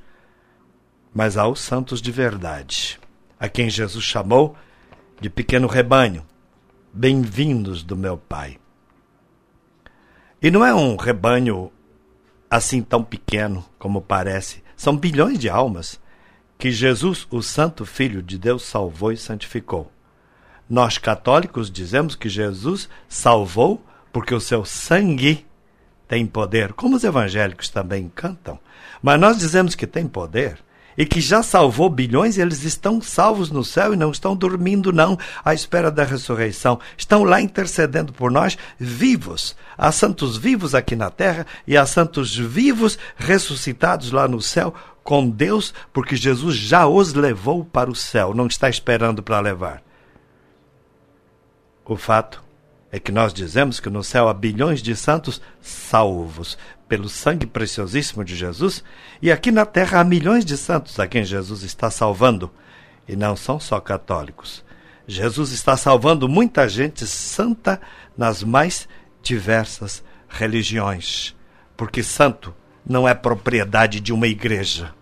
Mas 1.12 1.36
há 1.36 1.48
os 1.48 1.60
santos 1.60 2.00
de 2.00 2.12
verdade, 2.12 3.00
a 3.39 3.50
quem 3.50 3.67
Jesus 3.67 4.04
chamou 4.04 4.56
de 5.20 5.32
pequeno 5.32 5.67
rebanho. 5.67 6.24
Bem-vindos 6.94 7.82
do 7.82 7.98
meu 7.98 8.17
Pai. 8.17 8.60
E 10.39 10.52
não 10.52 10.63
é 10.63 10.76
um 10.76 10.96
rebanho 10.96 11.72
assim 12.48 12.84
tão 12.84 13.04
pequeno 13.04 13.65
como 13.80 14.00
parece. 14.00 14.63
São 14.82 14.98
bilhões 14.98 15.38
de 15.38 15.48
almas 15.48 16.00
que 16.58 16.72
Jesus, 16.72 17.28
o 17.30 17.44
Santo 17.44 17.86
Filho 17.86 18.20
de 18.20 18.36
Deus, 18.36 18.63
salvou 18.63 19.12
e 19.12 19.15
santificou. 19.15 19.91
Nós 20.67 20.98
católicos 20.98 21.70
dizemos 21.70 22.15
que 22.15 22.28
Jesus 22.28 22.89
salvou 23.08 23.86
porque 24.12 24.34
o 24.34 24.41
seu 24.41 24.65
sangue 24.65 25.46
tem 26.08 26.26
poder, 26.26 26.74
como 26.74 26.96
os 26.96 27.04
evangélicos 27.04 27.70
também 27.70 28.10
cantam. 28.10 28.58
Mas 29.04 29.20
nós 29.20 29.38
dizemos 29.38 29.76
que 29.76 29.86
tem 29.86 30.08
poder 30.08 30.58
e 30.97 31.06
que 31.06 31.21
já 31.21 31.41
salvou 31.41 31.89
bilhões, 31.89 32.38
eles 32.38 32.63
estão 32.63 33.01
salvos 33.01 33.49
no 33.49 33.63
céu 33.63 33.93
e 33.93 33.97
não 33.97 34.12
estão 34.12 34.36
dormindo, 34.36 34.91
não, 34.91 35.17
à 35.43 35.54
espera 35.54 35.91
da 35.91 36.04
ressurreição. 36.04 36.80
Estão 36.97 37.23
lá 37.23 37.41
intercedendo 37.41 38.13
por 38.13 38.32
nós, 38.32 38.58
vivos. 38.80 39.56
Há 39.77 39.91
santos 39.91 40.38
vivos 40.38 40.75
aqui 40.75 40.95
na 40.95 41.10
terra 41.10 41.45
e 41.65 41.77
há 41.77 41.86
santos 41.86 42.36
vivos 42.36 42.97
ressuscitados 43.15 44.12
lá 44.12 44.27
no 44.27 44.41
céu 44.41 44.73
com 45.04 45.27
Deus, 45.30 45.73
porque 45.91 46.15
Jesus 46.15 46.56
já 46.56 46.86
os 46.86 47.13
levou 47.13 47.65
para 47.65 47.89
o 47.89 47.95
céu, 47.95 48.34
não 48.34 48.47
está 48.47 48.69
esperando 48.69 49.23
para 49.23 49.39
levar. 49.39 49.82
O 51.84 51.97
fato 51.97 52.41
é 52.91 52.99
que 52.99 53.12
nós 53.12 53.34
dizemos 53.34 53.80
que 53.80 53.89
no 53.89 54.04
céu 54.04 54.27
há 54.27 54.34
bilhões 54.34 54.82
de 54.82 54.95
santos 54.95 55.41
salvos 55.62 56.58
pelo 56.91 57.08
sangue 57.08 57.47
preciosíssimo 57.47 58.21
de 58.21 58.36
Jesus, 58.36 58.84
e 59.21 59.32
aqui 59.32 59.49
na 59.49 59.65
terra 59.65 60.01
há 60.01 60.04
milhões 60.04 60.43
de 60.43 60.58
santos 60.58 60.99
a 60.99 61.08
quem 61.08 61.23
Jesus 61.23 61.63
está 61.63 61.89
salvando, 61.89 62.51
e 63.08 63.15
não 63.15 63.34
são 63.34 63.62
só 63.62 63.80
católicos. 63.80 64.62
Jesus 65.08 65.54
está 65.54 65.77
salvando 65.77 66.27
muita 66.27 66.67
gente 66.67 67.08
santa 67.08 67.80
nas 68.17 68.43
mais 68.43 68.89
diversas 69.23 70.04
religiões, 70.27 71.34
porque 71.77 72.04
santo 72.04 72.54
não 72.86 73.08
é 73.08 73.15
propriedade 73.15 74.01
de 74.01 74.12
uma 74.12 74.27
igreja. 74.27 74.93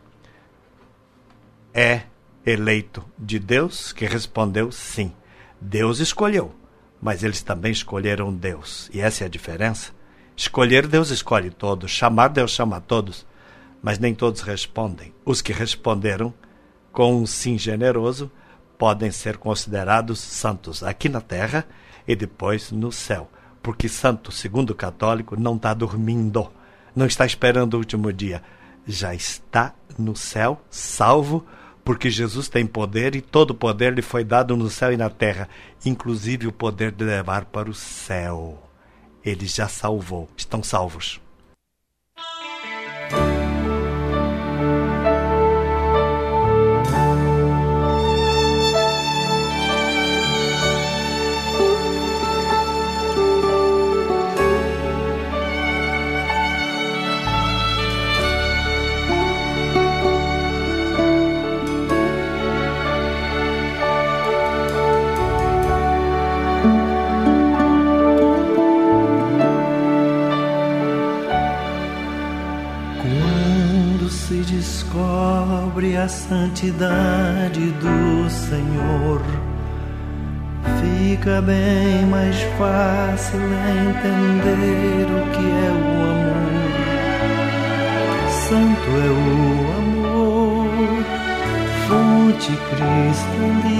É 1.74 2.04
eleito 2.46 3.04
de 3.18 3.40
Deus 3.40 3.92
que 3.92 4.06
respondeu 4.06 4.72
sim. 4.72 5.12
Deus 5.60 5.98
escolheu, 5.98 6.54
mas 7.02 7.24
eles 7.24 7.42
também 7.42 7.72
escolheram 7.72 8.32
Deus. 8.32 8.92
E 8.94 9.02
essa 9.02 9.24
é 9.24 9.26
a 9.26 9.30
diferença. 9.30 9.98
Escolher, 10.40 10.88
Deus 10.88 11.10
escolhe 11.10 11.50
todos. 11.50 11.92
Chamar, 11.92 12.30
Deus 12.30 12.52
chama 12.52 12.80
todos. 12.80 13.28
Mas 13.84 14.00
nem 14.00 14.16
todos 14.16 14.40
respondem. 14.40 15.14
Os 15.26 15.42
que 15.42 15.52
responderam 15.52 16.34
com 16.94 17.14
um 17.14 17.26
sim 17.26 17.58
generoso 17.58 18.32
podem 18.78 19.12
ser 19.12 19.36
considerados 19.36 20.18
santos 20.18 20.82
aqui 20.82 21.10
na 21.10 21.20
terra 21.20 21.68
e 22.08 22.16
depois 22.16 22.72
no 22.72 22.90
céu. 22.90 23.30
Porque 23.62 23.90
santo, 23.90 24.32
segundo 24.32 24.70
o 24.70 24.76
católico, 24.76 25.38
não 25.38 25.58
está 25.58 25.74
dormindo, 25.74 26.50
não 26.96 27.06
está 27.06 27.26
esperando 27.26 27.74
o 27.74 27.78
último 27.78 28.14
dia. 28.14 28.42
Já 28.88 29.14
está 29.14 29.76
no 29.98 30.16
céu, 30.16 30.62
salvo 30.70 31.46
porque 31.84 32.10
Jesus 32.10 32.48
tem 32.48 32.66
poder 32.66 33.14
e 33.14 33.20
todo 33.20 33.54
poder 33.54 33.94
lhe 33.94 34.02
foi 34.02 34.24
dado 34.24 34.56
no 34.56 34.70
céu 34.70 34.94
e 34.94 34.98
na 34.98 35.10
terra, 35.10 35.50
inclusive 35.86 36.48
o 36.48 36.54
poder 36.54 36.94
de 36.94 37.04
levar 37.04 37.44
para 37.44 37.70
o 37.70 37.74
céu. 37.74 38.69
Ele 39.24 39.46
já 39.48 39.68
salvou, 39.68 40.30
estão 40.38 40.64
salvos. 40.64 41.20
Santidade 76.10 77.72
do 77.72 78.30
Senhor, 78.30 79.22
fica 80.82 81.42
bem 81.42 82.06
mais 82.06 82.36
fácil 82.58 83.40
entender 83.40 85.06
o 85.06 85.26
que 85.32 85.40
é 85.40 85.72
o 85.72 85.88
amor. 86.12 86.60
Santo 88.50 88.90
é 88.90 89.10
o 89.10 89.24
amor, 89.78 90.68
fonte 91.88 92.52
cristalina, 92.76 93.78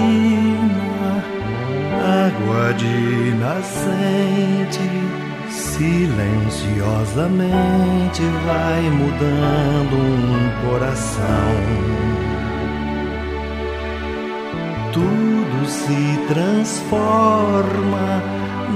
água 2.24 2.72
de 2.74 3.34
nascente 3.34 4.88
silenciosamente 5.80 8.20
vai 8.44 8.82
mudando 8.90 9.96
um 9.96 10.50
coração 10.68 11.56
tudo 14.92 15.64
se 15.66 16.18
transforma, 16.28 18.22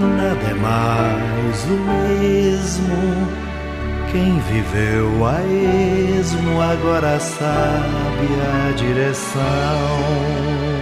nada 0.00 0.48
é 0.48 0.54
mais 0.54 1.64
o 1.64 1.76
mesmo. 1.92 3.28
Quem 4.10 4.38
viveu 4.38 5.26
a 5.26 5.42
esmo 5.42 6.62
agora 6.62 7.20
sabe 7.20 8.40
a 8.40 8.72
direção. 8.76 10.73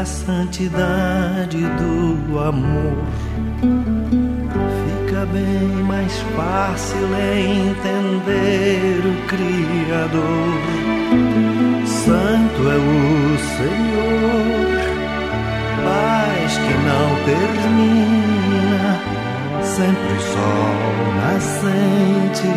A 0.00 0.04
santidade 0.04 1.58
do 1.58 2.38
amor. 2.38 2.96
Fica 4.84 5.26
bem 5.26 5.82
mais 5.84 6.12
fácil 6.36 7.08
entender 7.36 9.02
o 9.04 9.14
Criador. 9.26 10.60
Santo 11.86 12.68
é 12.68 12.76
o 12.76 13.38
Senhor, 13.56 14.80
paz 15.84 16.58
que 16.58 16.74
não 16.88 17.08
termina, 17.24 18.88
sempre 19.62 20.18
sol 20.32 20.80
nascente 21.16 22.50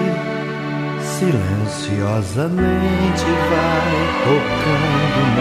silenciosamente 1.20 3.28
vai 3.50 3.96
tocando 4.24 5.32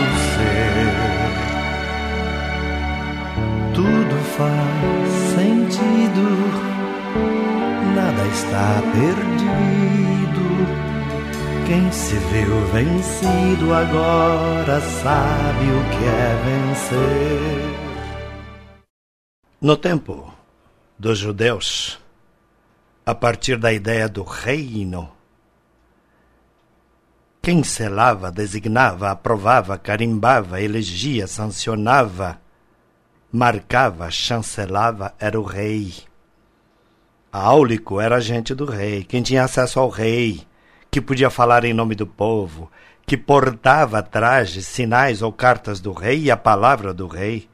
nosso 0.00 0.24
ser. 0.34 0.90
Tudo 3.74 4.16
faz 4.36 5.10
sentido, 5.34 6.26
nada 7.94 8.26
está 8.28 8.82
perdido. 8.92 10.44
Quem 11.66 11.92
se 11.92 12.16
viu 12.16 12.66
vencido 12.72 13.74
agora 13.74 14.80
sabe 14.80 15.66
o 15.70 15.84
que 15.90 16.04
é 16.04 16.36
vencer. 16.44 17.70
No 19.60 19.76
tempo 19.76 20.32
dos 20.98 21.18
judeus, 21.18 21.98
a 23.06 23.14
partir 23.14 23.56
da 23.56 23.72
ideia 23.72 24.08
do 24.08 24.22
reino. 24.22 25.19
Quem 27.42 27.64
selava, 27.64 28.30
designava, 28.30 29.10
aprovava, 29.10 29.78
carimbava, 29.78 30.60
elegia, 30.60 31.26
sancionava, 31.26 32.38
marcava, 33.32 34.10
chancelava 34.10 35.14
era 35.18 35.40
o 35.40 35.42
rei. 35.42 35.94
Áulico 37.32 37.98
era 37.98 38.16
agente 38.16 38.54
do 38.54 38.66
rei, 38.66 39.04
quem 39.04 39.22
tinha 39.22 39.44
acesso 39.44 39.80
ao 39.80 39.88
rei, 39.88 40.46
que 40.90 41.00
podia 41.00 41.30
falar 41.30 41.64
em 41.64 41.72
nome 41.72 41.94
do 41.94 42.06
povo, 42.06 42.70
que 43.06 43.16
portava 43.16 44.02
trajes, 44.02 44.66
sinais 44.66 45.22
ou 45.22 45.32
cartas 45.32 45.80
do 45.80 45.92
rei 45.92 46.24
e 46.24 46.30
a 46.30 46.36
palavra 46.36 46.92
do 46.92 47.06
rei. 47.06 47.48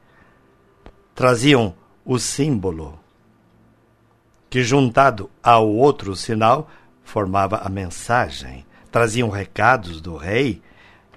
Traziam 1.15 1.73
o 2.03 2.19
símbolo, 2.19 2.99
que, 4.49 4.63
juntado 4.63 5.29
ao 5.41 5.69
outro 5.69 6.13
sinal, 6.13 6.69
formava 7.03 7.57
a 7.57 7.69
mensagem. 7.69 8.65
Traziam 8.97 9.29
recados 9.29 10.01
do 10.01 10.15
rei 10.15 10.59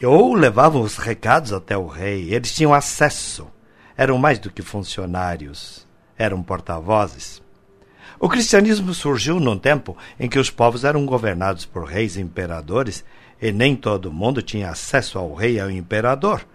ou 0.02 0.34
levavam 0.34 0.82
os 0.82 0.98
recados 0.98 1.50
até 1.50 1.78
o 1.78 1.86
rei. 1.86 2.30
Eles 2.30 2.54
tinham 2.54 2.74
acesso. 2.74 3.46
Eram 3.96 4.18
mais 4.18 4.38
do 4.38 4.50
que 4.50 4.60
funcionários, 4.60 5.88
eram 6.18 6.42
porta-vozes. 6.42 7.42
O 8.18 8.28
cristianismo 8.28 8.92
surgiu 8.92 9.40
num 9.40 9.58
tempo 9.58 9.96
em 10.18 10.28
que 10.28 10.38
os 10.38 10.50
povos 10.50 10.84
eram 10.84 11.06
governados 11.06 11.64
por 11.64 11.84
reis 11.84 12.16
e 12.16 12.20
imperadores 12.20 13.02
e 13.40 13.50
nem 13.50 13.74
todo 13.74 14.12
mundo 14.12 14.42
tinha 14.42 14.68
acesso 14.68 15.18
ao 15.18 15.32
rei 15.32 15.54
e 15.54 15.60
ao 15.60 15.70
imperador. 15.70 16.46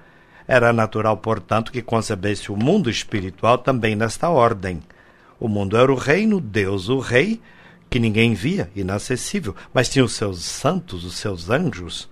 Era 0.47 0.71
natural, 0.71 1.17
portanto, 1.17 1.71
que 1.71 1.81
concebesse 1.81 2.51
o 2.51 2.55
mundo 2.55 2.87
espiritual 2.87 3.57
também 3.57 3.95
nesta 3.95 4.29
ordem. 4.29 4.79
O 5.39 5.47
mundo 5.47 5.75
era 5.75 5.91
o 5.91 5.95
reino, 5.95 6.39
Deus 6.39 6.87
o 6.87 6.99
rei, 6.99 7.41
que 7.89 7.99
ninguém 7.99 8.33
via, 8.33 8.69
inacessível, 8.75 9.55
mas 9.73 9.89
tinha 9.89 10.03
os 10.03 10.13
seus 10.13 10.43
santos, 10.43 11.03
os 11.03 11.15
seus 11.17 11.49
anjos, 11.49 12.09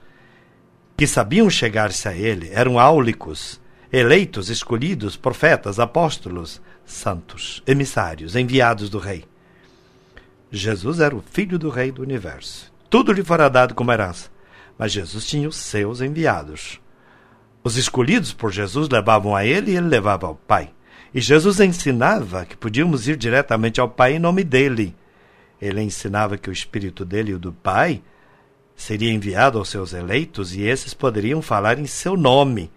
que 0.95 1.07
sabiam 1.07 1.49
chegar-se 1.49 2.07
a 2.07 2.15
ele, 2.15 2.49
eram 2.51 2.79
áulicos, 2.79 3.59
eleitos, 3.91 4.49
escolhidos, 4.49 5.15
profetas, 5.15 5.79
apóstolos, 5.79 6.61
santos, 6.85 7.61
emissários, 7.65 8.35
enviados 8.35 8.89
do 8.89 8.99
rei. 8.99 9.25
Jesus 10.51 10.99
era 10.99 11.15
o 11.15 11.21
filho 11.21 11.57
do 11.57 11.69
rei 11.69 11.91
do 11.91 12.01
universo. 12.01 12.71
Tudo 12.89 13.11
lhe 13.11 13.23
fora 13.23 13.49
dado 13.49 13.73
como 13.73 13.91
herança, 13.91 14.29
mas 14.77 14.91
Jesus 14.91 15.25
tinha 15.25 15.47
os 15.47 15.55
seus 15.55 15.99
enviados. 15.99 16.79
Os 17.63 17.77
escolhidos 17.77 18.33
por 18.33 18.51
Jesus 18.51 18.89
levavam 18.89 19.35
a 19.35 19.45
ele 19.45 19.71
e 19.71 19.75
ele 19.75 19.87
levava 19.87 20.27
ao 20.27 20.35
Pai. 20.35 20.69
E 21.13 21.21
Jesus 21.21 21.59
ensinava 21.59 22.45
que 22.45 22.57
podíamos 22.57 23.07
ir 23.07 23.15
diretamente 23.15 23.79
ao 23.79 23.89
Pai 23.89 24.15
em 24.15 24.19
nome 24.19 24.43
dele. 24.43 24.95
Ele 25.63 25.81
ensinava 25.81 26.37
que 26.37 26.49
o 26.49 26.53
Espírito 26.53 27.05
dele 27.05 27.31
e 27.31 27.35
o 27.35 27.39
do 27.39 27.53
Pai 27.53 28.03
seria 28.75 29.13
enviado 29.13 29.57
aos 29.57 29.69
seus 29.69 29.93
eleitos 29.93 30.53
e 30.53 30.63
esses 30.63 30.93
poderiam 30.93 31.41
falar 31.41 31.79
em 31.79 31.85
seu 31.85 32.17
nome. 32.17 32.69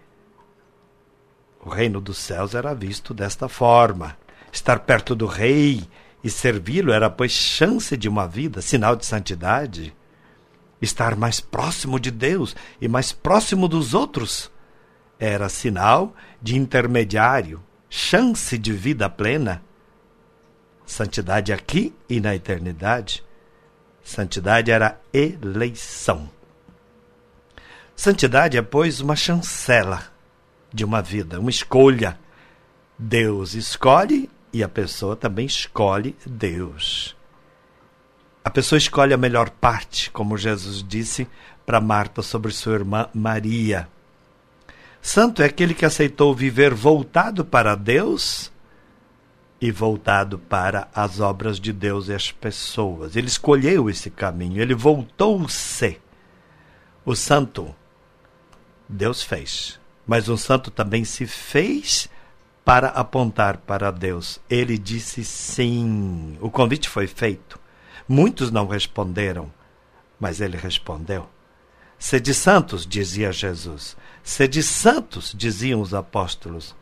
O 1.59 1.67
reino 1.69 1.99
dos 1.99 2.17
céus 2.17 2.55
era 2.55 2.73
visto 2.73 3.13
desta 3.13 3.49
forma. 3.49 4.17
Estar 4.53 4.79
perto 4.79 5.13
do 5.15 5.25
Rei 5.25 5.85
e 6.23 6.29
servi-lo 6.29 6.93
era, 6.93 7.09
pois, 7.09 7.33
chance 7.33 7.97
de 7.97 8.07
uma 8.07 8.25
vida, 8.25 8.61
sinal 8.61 8.95
de 8.95 9.05
santidade. 9.05 9.93
Estar 10.81 11.13
mais 11.17 11.41
próximo 11.41 11.99
de 11.99 12.09
Deus 12.09 12.55
e 12.79 12.87
mais 12.87 13.11
próximo 13.11 13.67
dos 13.67 13.93
outros 13.93 14.49
era 15.19 15.49
sinal 15.49 16.15
de 16.41 16.55
intermediário, 16.55 17.61
chance 17.89 18.57
de 18.57 18.71
vida 18.71 19.09
plena. 19.09 19.66
Santidade 20.87 21.51
aqui 21.51 21.93
e 22.09 22.21
na 22.21 22.33
eternidade. 22.33 23.21
Santidade 24.01 24.71
era 24.71 24.97
eleição. 25.13 26.29
Santidade 27.93 28.57
é, 28.57 28.61
pois, 28.61 29.01
uma 29.01 29.15
chancela 29.15 30.07
de 30.73 30.85
uma 30.85 31.01
vida, 31.01 31.41
uma 31.41 31.49
escolha. 31.49 32.17
Deus 32.97 33.53
escolhe 33.53 34.29
e 34.53 34.63
a 34.63 34.69
pessoa 34.69 35.15
também 35.17 35.45
escolhe 35.45 36.15
Deus. 36.25 37.15
A 38.43 38.49
pessoa 38.49 38.77
escolhe 38.77 39.13
a 39.13 39.17
melhor 39.17 39.49
parte, 39.49 40.09
como 40.09 40.37
Jesus 40.37 40.81
disse 40.81 41.27
para 41.65 41.81
Marta 41.81 42.21
sobre 42.21 42.53
sua 42.53 42.75
irmã 42.75 43.09
Maria. 43.13 43.89
Santo 45.01 45.41
é 45.41 45.45
aquele 45.45 45.73
que 45.73 45.85
aceitou 45.85 46.33
viver 46.33 46.73
voltado 46.73 47.43
para 47.43 47.75
Deus 47.75 48.51
e 49.59 49.71
voltado 49.71 50.37
para 50.37 50.87
as 50.93 51.19
obras 51.19 51.59
de 51.59 51.73
Deus 51.73 52.07
e 52.07 52.13
as 52.13 52.31
pessoas. 52.31 53.15
Ele 53.15 53.27
escolheu 53.27 53.89
esse 53.89 54.09
caminho, 54.09 54.61
ele 54.61 54.75
voltou-se. 54.75 55.99
O 57.03 57.15
santo, 57.15 57.73
Deus 58.87 59.23
fez, 59.23 59.79
mas 60.05 60.29
o 60.29 60.37
santo 60.37 60.69
também 60.69 61.03
se 61.03 61.25
fez 61.25 62.09
para 62.63 62.89
apontar 62.89 63.57
para 63.57 63.91
Deus. 63.91 64.39
Ele 64.49 64.77
disse 64.77 65.23
sim. 65.23 66.37
O 66.41 66.51
convite 66.51 66.89
foi 66.89 67.07
feito. 67.07 67.59
Muitos 68.07 68.51
não 68.51 68.67
responderam, 68.67 69.51
mas 70.19 70.41
ele 70.41 70.57
respondeu. 70.57 71.27
Sede 71.97 72.33
santos, 72.33 72.85
dizia 72.85 73.31
Jesus. 73.31 73.97
Sede 74.23 74.61
santos, 74.61 75.33
diziam 75.35 75.81
os 75.81 75.93
apóstolos. 75.93 76.75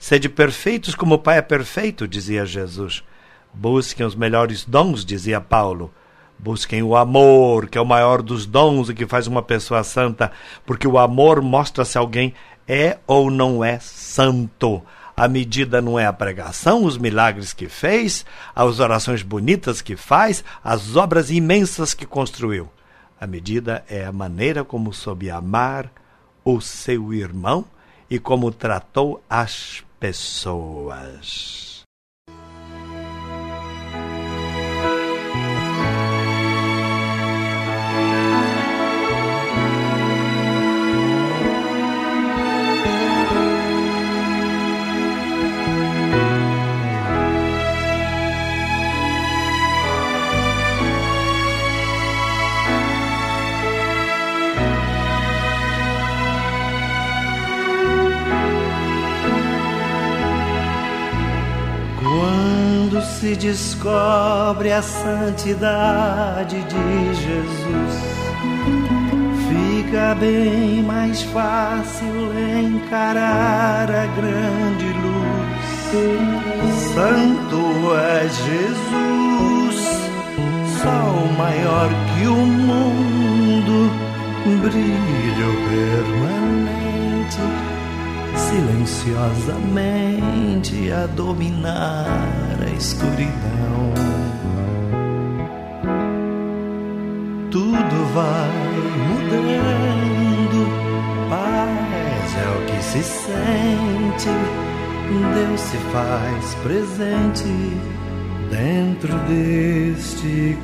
Sede 0.00 0.30
perfeitos 0.30 0.94
como 0.94 1.16
o 1.16 1.18
Pai 1.18 1.36
é 1.36 1.42
perfeito, 1.42 2.08
dizia 2.08 2.46
Jesus. 2.46 3.04
Busquem 3.52 4.06
os 4.06 4.14
melhores 4.14 4.64
dons, 4.64 5.04
dizia 5.04 5.42
Paulo. 5.42 5.92
Busquem 6.38 6.82
o 6.82 6.96
amor, 6.96 7.68
que 7.68 7.76
é 7.76 7.80
o 7.80 7.86
maior 7.86 8.22
dos 8.22 8.46
dons 8.46 8.88
e 8.88 8.94
que 8.94 9.06
faz 9.06 9.26
uma 9.26 9.42
pessoa 9.42 9.84
santa, 9.84 10.32
porque 10.64 10.88
o 10.88 10.98
amor 10.98 11.42
mostra 11.42 11.84
se 11.84 11.98
alguém 11.98 12.32
é 12.66 12.96
ou 13.06 13.30
não 13.30 13.62
é 13.62 13.78
santo. 13.78 14.82
A 15.14 15.28
medida 15.28 15.82
não 15.82 15.98
é 15.98 16.06
a 16.06 16.14
pregação, 16.14 16.84
os 16.84 16.96
milagres 16.96 17.52
que 17.52 17.68
fez, 17.68 18.24
as 18.56 18.80
orações 18.80 19.22
bonitas 19.22 19.82
que 19.82 19.96
faz, 19.96 20.42
as 20.64 20.96
obras 20.96 21.30
imensas 21.30 21.92
que 21.92 22.06
construiu. 22.06 22.70
A 23.20 23.26
medida 23.26 23.84
é 23.86 24.06
a 24.06 24.12
maneira 24.12 24.64
como 24.64 24.94
soube 24.94 25.30
amar 25.30 25.92
o 26.42 26.58
seu 26.58 27.12
irmão 27.12 27.66
e 28.08 28.18
como 28.18 28.50
tratou 28.50 29.22
as 29.28 29.84
pessoas. 30.00 31.79
Se 63.20 63.36
descobre 63.36 64.72
a 64.72 64.80
santidade 64.80 66.56
de 66.62 67.14
Jesus, 67.14 68.00
fica 69.46 70.14
bem 70.14 70.82
mais 70.82 71.20
fácil 71.24 72.06
encarar 72.64 73.90
a 73.90 74.06
grande 74.16 74.86
luz. 75.02 75.60
Santo 76.94 77.94
é 77.94 78.22
Jesus, 78.22 79.84
sol 80.82 81.28
maior 81.36 81.90
que 82.14 82.26
o 82.26 82.36
mundo, 82.36 83.90
brilho 84.62 85.50
permanente 85.68 87.42
silenciosamente 88.50 90.90
a 90.92 91.06
dominar 91.06 92.58
a 92.60 92.66
escuridão. 92.76 93.94
Tudo 97.50 98.04
vai 98.12 98.50
mudando, 99.08 100.66
paz 101.28 102.36
é 102.36 102.48
o 102.56 102.58
que 102.66 102.82
se 102.82 103.02
sente, 103.04 104.30
Deus 105.34 105.60
se 105.60 105.76
faz 105.92 106.54
presente 106.62 107.52
dentro 108.50 109.12
deste 109.28 110.58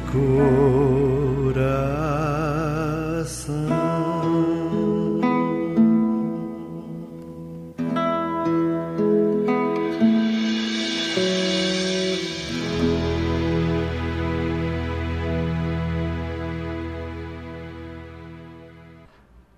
coração. 1.42 1.56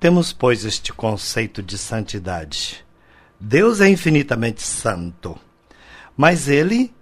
Temos, 0.01 0.33
pois, 0.33 0.65
este 0.65 0.93
conceito 0.93 1.61
de 1.61 1.77
santidade. 1.77 2.85
Deus 3.41 3.81
é 3.81 3.89
infinitamente 3.89 4.63
santo, 4.63 5.37
mas 6.17 6.49
ele, 6.49 6.95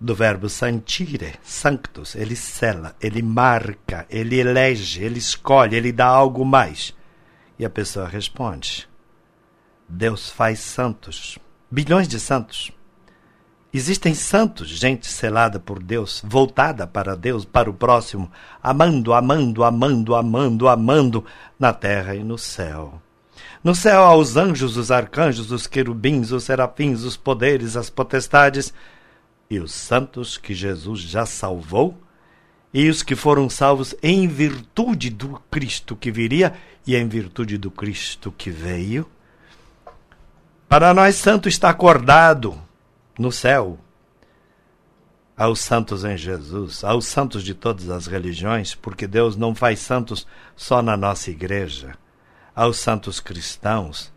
do 0.00 0.12
verbo 0.12 0.48
santire, 0.48 1.34
sanctus, 1.44 2.16
ele 2.16 2.34
sela, 2.34 2.96
ele 3.00 3.22
marca, 3.22 4.04
ele 4.10 4.40
elege, 4.40 5.02
ele 5.02 5.18
escolhe, 5.18 5.76
ele 5.76 5.92
dá 5.92 6.06
algo 6.06 6.44
mais. 6.44 6.92
E 7.56 7.64
a 7.64 7.70
pessoa 7.70 8.08
responde: 8.08 8.88
Deus 9.88 10.28
faz 10.28 10.58
santos, 10.58 11.38
bilhões 11.70 12.08
de 12.08 12.18
santos. 12.18 12.72
Existem 13.74 14.14
santos, 14.14 14.68
gente 14.68 15.06
selada 15.06 15.58
por 15.58 15.82
Deus, 15.82 16.20
voltada 16.22 16.86
para 16.86 17.16
Deus, 17.16 17.46
para 17.46 17.70
o 17.70 17.74
próximo, 17.74 18.30
amando, 18.62 19.14
amando, 19.14 19.64
amando, 19.64 20.14
amando, 20.14 20.68
amando, 20.68 21.24
na 21.58 21.72
terra 21.72 22.14
e 22.14 22.22
no 22.22 22.36
céu. 22.36 23.00
No 23.64 23.74
céu 23.74 24.02
há 24.02 24.14
os 24.14 24.36
anjos, 24.36 24.76
os 24.76 24.90
arcanjos, 24.90 25.50
os 25.50 25.66
querubins, 25.66 26.32
os 26.32 26.44
serafins, 26.44 27.02
os 27.02 27.16
poderes, 27.16 27.74
as 27.74 27.88
potestades 27.88 28.74
e 29.48 29.58
os 29.58 29.72
santos 29.72 30.36
que 30.36 30.52
Jesus 30.52 31.00
já 31.00 31.24
salvou 31.24 31.98
e 32.74 32.90
os 32.90 33.02
que 33.02 33.14
foram 33.14 33.48
salvos 33.48 33.94
em 34.02 34.28
virtude 34.28 35.08
do 35.08 35.40
Cristo 35.50 35.96
que 35.96 36.10
viria 36.10 36.52
e 36.86 36.94
em 36.94 37.08
virtude 37.08 37.56
do 37.56 37.70
Cristo 37.70 38.30
que 38.36 38.50
veio. 38.50 39.06
Para 40.68 40.92
nós, 40.92 41.16
santo 41.16 41.48
está 41.48 41.70
acordado 41.70 42.60
no 43.22 43.30
céu, 43.30 43.78
aos 45.36 45.60
santos 45.60 46.04
em 46.04 46.16
Jesus, 46.16 46.82
aos 46.82 47.06
santos 47.06 47.44
de 47.44 47.54
todas 47.54 47.88
as 47.88 48.06
religiões, 48.06 48.74
porque 48.74 49.06
Deus 49.06 49.36
não 49.36 49.54
faz 49.54 49.78
santos 49.78 50.26
só 50.56 50.82
na 50.82 50.96
nossa 50.96 51.30
igreja, 51.30 51.96
aos 52.54 52.78
santos 52.78 53.20
cristãos, 53.20 54.12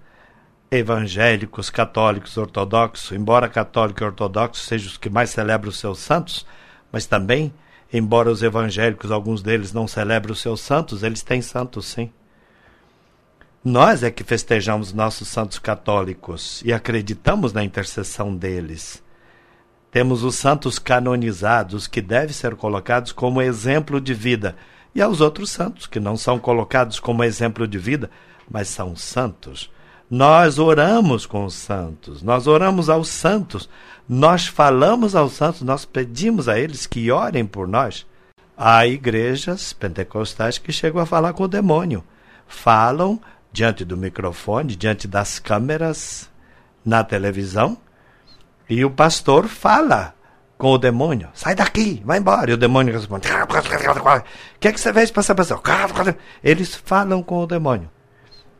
evangélicos, 0.72 1.70
católicos, 1.70 2.36
ortodoxos, 2.36 3.12
embora 3.12 3.48
católico 3.48 4.04
e 4.04 4.06
ortodoxo 4.06 4.66
sejam 4.66 4.88
os 4.88 4.98
que 4.98 5.10
mais 5.10 5.30
celebram 5.30 5.70
os 5.70 5.78
seus 5.78 6.00
santos, 6.00 6.46
mas 6.92 7.06
também, 7.06 7.54
embora 7.94 8.32
os 8.32 8.42
evangélicos, 8.42 9.12
alguns 9.12 9.44
deles 9.44 9.72
não 9.72 9.88
celebrem 9.88 10.34
os 10.34 10.42
seus 10.42 10.62
santos, 10.62 11.04
eles 11.04 11.22
têm 11.22 11.44
santos 11.44 11.86
sim. 11.86 12.12
Nós 13.66 14.04
é 14.04 14.12
que 14.12 14.24
festejamos 14.24 14.94
nossos 14.94 15.28
santos 15.28 15.58
católicos 15.58 16.62
e 16.64 16.72
acreditamos 16.72 17.52
na 17.52 17.64
intercessão 17.64 18.36
deles. 18.36 19.02
Temos 19.90 20.22
os 20.22 20.36
santos 20.36 20.78
canonizados 20.78 21.88
que 21.88 22.00
devem 22.00 22.32
ser 22.32 22.56
colocados 22.56 23.12
como 23.12 23.42
exemplo 23.42 24.00
de 24.00 24.14
vida, 24.14 24.56
e 24.94 25.02
aos 25.02 25.20
outros 25.20 25.50
santos 25.50 25.88
que 25.88 26.00
não 26.00 26.16
são 26.16 26.38
colocados 26.38 27.00
como 27.00 27.24
exemplo 27.24 27.68
de 27.68 27.80
vida, 27.80 28.12
mas 28.48 28.68
são 28.68 28.96
santos. 28.96 29.72
Nós 30.12 30.60
oramos 30.60 31.26
com 31.26 31.44
os 31.44 31.56
santos, 31.56 32.22
nós 32.22 32.46
oramos 32.46 32.88
aos 32.88 33.08
santos, 33.08 33.68
nós 34.08 34.46
falamos 34.46 35.16
aos 35.16 35.34
santos, 35.34 35.64
nós 35.64 35.86
pedimos 35.86 36.48
a 36.48 36.60
eles 36.60 36.86
que 36.86 37.10
orem 37.10 37.48
por 37.48 37.68
nós. 37.68 38.06
Há 38.56 38.86
igrejas 38.86 39.74
pentecostais 39.74 40.60
que 40.60 40.72
chegam 40.72 41.02
a 41.02 41.06
falar 41.08 41.34
com 41.34 41.46
o 41.46 41.48
demônio. 41.48 42.04
Falam 42.48 43.20
diante 43.56 43.86
do 43.86 43.96
microfone, 43.96 44.76
diante 44.76 45.08
das 45.08 45.40
câmeras, 45.40 46.30
na 46.84 47.06
televisão, 47.06 47.78
e 48.70 48.84
o 48.84 48.92
pastor 48.92 49.48
fala 49.48 50.14
com 50.58 50.72
o 50.72 50.78
demônio: 50.78 51.30
sai 51.34 51.56
daqui, 51.56 52.02
vai 52.04 52.20
embora. 52.20 52.52
E 52.52 52.54
o 52.54 52.58
demônio 52.58 52.94
responde: 52.94 53.30
o 53.30 54.60
que 54.60 54.68
é 54.68 54.72
que 54.74 54.80
você 54.80 54.94
fez 54.94 55.10
para 55.10 55.22
essa 55.22 55.34
pessoa? 55.34 55.62
Eles 56.44 56.76
falam 56.76 57.24
com 57.24 57.40
o 57.40 57.48
demônio. 57.48 57.90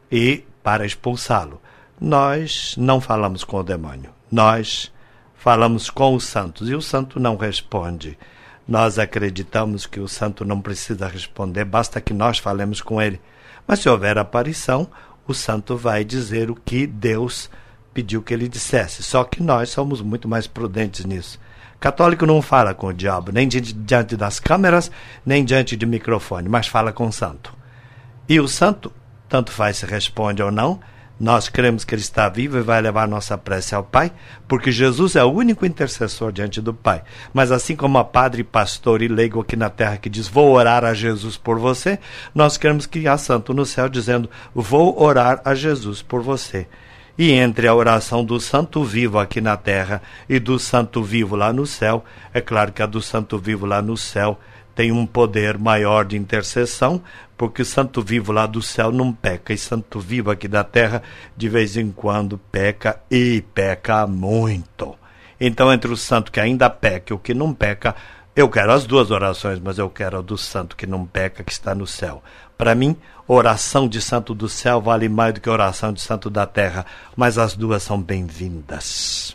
E 0.10 0.46
para 0.64 0.86
expulsá-lo, 0.86 1.62
nós 2.00 2.76
não 2.78 3.02
falamos 3.02 3.44
com 3.44 3.58
o 3.58 3.64
demônio, 3.64 4.12
nós 4.32 4.94
falamos 5.36 5.90
com 5.90 6.16
os 6.16 6.24
santos 6.24 6.70
e 6.70 6.74
o 6.74 6.82
santo 6.82 7.20
não 7.20 7.36
responde. 7.36 8.18
Nós 8.66 8.98
acreditamos 8.98 9.86
que 9.86 10.00
o 10.00 10.08
santo 10.08 10.46
não 10.46 10.62
precisa 10.62 11.08
responder, 11.08 11.66
basta 11.66 12.00
que 12.00 12.14
nós 12.14 12.40
falemos 12.40 12.82
com 12.82 13.02
ele. 13.02 13.20
Mas 13.68 13.80
se 13.80 13.90
houver 13.90 14.18
aparição, 14.18 14.88
o 15.28 15.34
santo 15.34 15.76
vai 15.76 16.04
dizer 16.04 16.52
o 16.52 16.56
que 16.56 16.86
Deus 16.86 17.50
pediu 17.94 18.22
que 18.22 18.34
ele 18.34 18.48
dissesse. 18.48 19.02
Só 19.02 19.24
que 19.24 19.42
nós 19.42 19.70
somos 19.70 20.02
muito 20.02 20.28
mais 20.28 20.48
prudentes 20.48 21.06
nisso. 21.06 21.40
Católico 21.80 22.26
não 22.26 22.42
fala 22.42 22.74
com 22.74 22.88
o 22.88 22.94
diabo, 22.94 23.32
nem 23.32 23.48
diante 23.48 24.16
das 24.16 24.40
câmeras, 24.40 24.90
nem 25.26 25.44
diante 25.44 25.76
de 25.76 25.86
microfone, 25.86 26.50
mas 26.50 26.68
fala 26.68 26.92
com 26.92 27.08
o 27.08 27.14
santo. 27.14 27.54
E 28.28 28.40
o 28.40 28.48
santo, 28.48 28.92
tanto 29.30 29.52
faz 29.52 29.78
se 29.78 29.86
responde 29.86 30.42
ou 30.42 30.52
não, 30.52 30.80
nós 31.20 31.48
cremos 31.48 31.86
que 31.86 31.96
Ele 31.96 32.02
está 32.02 32.28
vivo 32.28 32.58
e 32.58 32.62
vai 32.62 32.82
levar 32.82 33.08
nossa 33.08 33.38
prece 33.38 33.74
ao 33.74 33.84
Pai, 33.84 34.12
porque 34.48 34.72
Jesus 34.72 35.16
é 35.16 35.24
o 35.24 35.32
único 35.32 35.66
intercessor 35.66 36.32
diante 36.32 36.62
do 36.62 36.74
Pai. 36.74 37.04
Mas 37.34 37.52
assim 37.52 37.76
como 37.76 37.98
a 37.98 38.04
padre, 38.04 38.44
pastor 38.44 39.02
e 39.02 39.08
leigo 39.08 39.40
aqui 39.40 39.56
na 39.56 39.70
terra 39.70 39.98
que 39.98 40.10
diz 40.10 40.28
vou 40.28 40.52
orar 40.52 40.84
a 40.84 40.94
Jesus 40.94 41.38
por 41.38 41.58
você, 41.58 42.00
nós 42.34 42.58
queremos 42.58 42.86
que 42.86 43.08
há 43.08 43.18
santo 43.18 43.54
no 43.54 43.66
céu 43.66 43.88
dizendo 43.88 44.30
vou 44.54 45.02
orar 45.02 45.42
a 45.46 45.56
Jesus 45.56 46.02
por 46.02 46.22
você. 46.22 46.68
E 47.18 47.32
entre 47.32 47.66
a 47.66 47.74
oração 47.74 48.26
do 48.26 48.42
santo 48.42 48.84
vivo 48.84 49.18
aqui 49.18 49.40
na 49.40 49.56
terra 49.56 50.02
e 50.28 50.38
do 50.38 50.60
santo 50.60 51.02
vivo 51.02 51.36
lá 51.38 51.54
no 51.54 51.66
céu, 51.66 52.04
é 52.34 52.42
claro 52.42 52.74
que 52.74 52.82
a 52.82 52.86
do 52.86 53.02
santo 53.02 53.38
vivo 53.38 53.66
lá 53.66 53.82
no 53.82 53.96
céu 53.96 54.38
tem 54.76 54.92
um 54.92 55.06
poder 55.06 55.58
maior 55.58 56.06
de 56.06 56.18
intercessão, 56.18 57.02
porque 57.38 57.62
o 57.62 57.66
santo 57.66 58.02
vivo 58.02 58.32
lá 58.32 58.46
do 58.46 58.62
céu 58.62 58.92
não 58.92 59.12
peca, 59.12 59.54
e 59.54 59.58
santo 59.58 60.00
vivo 60.00 60.30
aqui 60.30 60.48
da 60.48 60.64
terra 60.64 61.02
de 61.36 61.48
vez 61.48 61.78
em 61.78 61.92
quando 61.92 62.38
peca 62.38 63.00
e 63.10 63.42
peca 63.54 64.06
muito. 64.06 64.96
Então, 65.40 65.72
entre 65.72 65.92
o 65.92 65.98
santo 65.98 66.32
que 66.32 66.40
ainda 66.40 66.70
peca 66.70 67.14
e 67.14 67.16
o 67.16 67.20
que 67.20 67.34
não 67.34 67.54
peca, 67.54 67.96
eu 68.36 68.50
quero 68.50 68.74
as 68.74 68.86
duas 68.86 69.12
orações, 69.12 69.60
mas 69.60 69.78
eu 69.78 69.90
quero 69.90 70.18
a 70.18 70.22
do 70.22 70.38
santo 70.38 70.76
que 70.76 70.86
não 70.86 71.06
peca, 71.06 71.44
que 71.44 71.52
está 71.52 71.74
no 71.74 71.88
céu. 71.88 72.22
Para 72.58 72.76
mim, 72.76 72.98
oração 73.28 73.88
de 73.88 74.02
santo 74.02 74.36
do 74.36 74.50
céu 74.50 74.82
vale 74.82 75.08
mais 75.08 75.34
do 75.34 75.42
que 75.42 75.50
oração 75.50 75.94
de 75.94 76.02
santo 76.02 76.30
da 76.30 76.46
terra, 76.46 76.86
mas 77.16 77.38
as 77.38 77.56
duas 77.56 77.82
são 77.84 78.02
bem-vindas. 78.02 79.35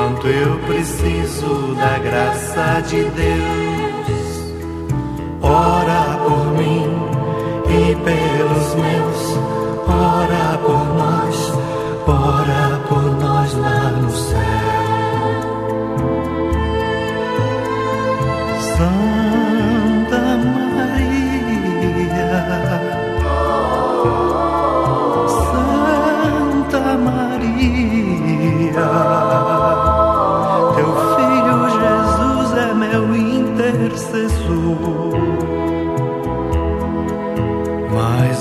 quanto 0.00 0.28
eu 0.28 0.58
preciso 0.60 1.74
da 1.74 1.98
graça 1.98 2.80
de 2.88 3.04
Deus. 3.04 4.20
Ora 5.42 6.18
por 6.24 6.46
mim 6.56 6.88
e 7.68 7.94
pelos 7.96 8.74
meus 8.76 9.09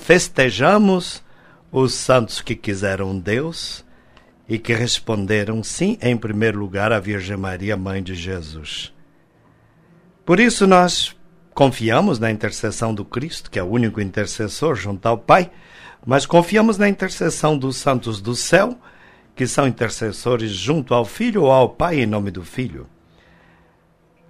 festejamos 0.00 1.22
os 1.70 1.94
santos 1.94 2.40
que 2.40 2.56
quiseram 2.56 3.18
Deus 3.18 3.84
e 4.48 4.58
que 4.58 4.72
responderam 4.72 5.62
sim, 5.62 5.96
em 6.02 6.16
primeiro 6.16 6.58
lugar, 6.58 6.90
à 6.90 6.98
Virgem 6.98 7.36
Maria, 7.36 7.76
mãe 7.76 8.02
de 8.02 8.14
Jesus. 8.14 8.92
Por 10.26 10.40
isso 10.40 10.66
nós 10.66 11.14
confiamos 11.54 12.18
na 12.18 12.30
intercessão 12.30 12.92
do 12.92 13.04
Cristo, 13.04 13.50
que 13.50 13.58
é 13.58 13.62
o 13.62 13.68
único 13.68 14.00
intercessor 14.00 14.74
junto 14.74 15.06
ao 15.06 15.18
Pai, 15.18 15.50
mas 16.04 16.26
confiamos 16.26 16.78
na 16.78 16.88
intercessão 16.88 17.56
dos 17.56 17.76
santos 17.76 18.20
do 18.20 18.34
céu 18.34 18.76
que 19.36 19.46
são 19.46 19.66
intercessores 19.66 20.50
junto 20.50 20.94
ao 20.94 21.04
Filho 21.04 21.44
ou 21.44 21.52
ao 21.52 21.68
Pai 21.68 22.00
em 22.00 22.06
nome 22.06 22.30
do 22.30 22.44
Filho. 22.44 22.86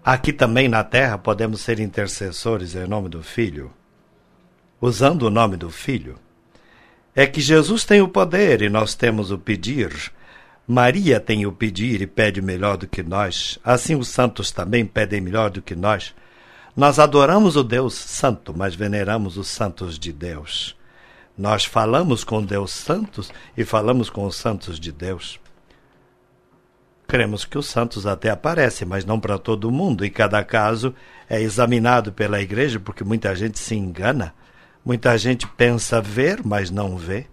Aqui 0.05 0.33
também 0.33 0.69
na 0.69 0.83
terra 0.85 1.17
podemos 1.17 1.61
ser 1.61 1.81
intercessores 1.81 2.75
em 2.75 2.87
nome 2.87 3.09
do 3.09 3.23
Filho, 3.23 3.73
usando 4.81 5.23
o 5.23 5.31
nome 5.31 5.57
do 5.57 5.71
Filho. 5.71 6.17
É 7.15 7.27
que 7.27 7.41
Jesus 7.41 7.85
tem 7.85 8.01
o 8.01 8.09
poder 8.09 8.63
e 8.63 8.69
nós 8.69 8.95
temos 8.95 9.31
o 9.31 9.39
pedir. 9.39 10.13
Maria 10.67 11.19
tem 11.19 11.45
o 11.45 11.53
pedir 11.53 12.01
e 12.01 12.07
pede 12.07 12.41
melhor 12.41 12.77
do 12.77 12.87
que 12.87 13.03
nós. 13.03 13.59
Assim 13.65 13.95
os 13.97 14.09
santos 14.09 14.51
também 14.51 14.87
pedem 14.87 15.21
melhor 15.21 15.51
do 15.51 15.61
que 15.61 15.75
nós. 15.75 16.15
Nós 16.77 16.99
adoramos 16.99 17.57
o 17.57 17.65
Deus 17.65 17.95
Santo, 17.95 18.55
mas 18.57 18.75
veneramos 18.75 19.37
os 19.37 19.49
santos 19.49 19.99
de 19.99 20.13
Deus. 20.13 20.77
Nós 21.37 21.65
falamos 21.65 22.23
com 22.23 22.43
Deus 22.43 22.71
santos 22.71 23.33
e 23.57 23.65
falamos 23.65 24.09
com 24.09 24.25
os 24.25 24.37
santos 24.37 24.79
de 24.79 24.93
Deus. 24.93 25.41
Cremos 27.09 27.45
que 27.45 27.59
os 27.59 27.67
santos 27.67 28.07
até 28.07 28.31
aparecem, 28.31 28.87
mas 28.87 29.05
não 29.05 29.19
para 29.19 29.37
todo 29.37 29.71
mundo, 29.71 30.05
e 30.05 30.11
cada 30.11 30.45
caso 30.45 30.95
é 31.29 31.41
examinado 31.41 32.13
pela 32.13 32.41
igreja, 32.41 32.79
porque 32.79 33.03
muita 33.03 33.35
gente 33.35 33.59
se 33.59 33.75
engana, 33.75 34.33
muita 34.91 35.17
gente 35.17 35.47
pensa 35.47 36.01
ver, 36.01 36.41
mas 36.45 36.69
não 36.69 36.97
vê. 36.97 37.25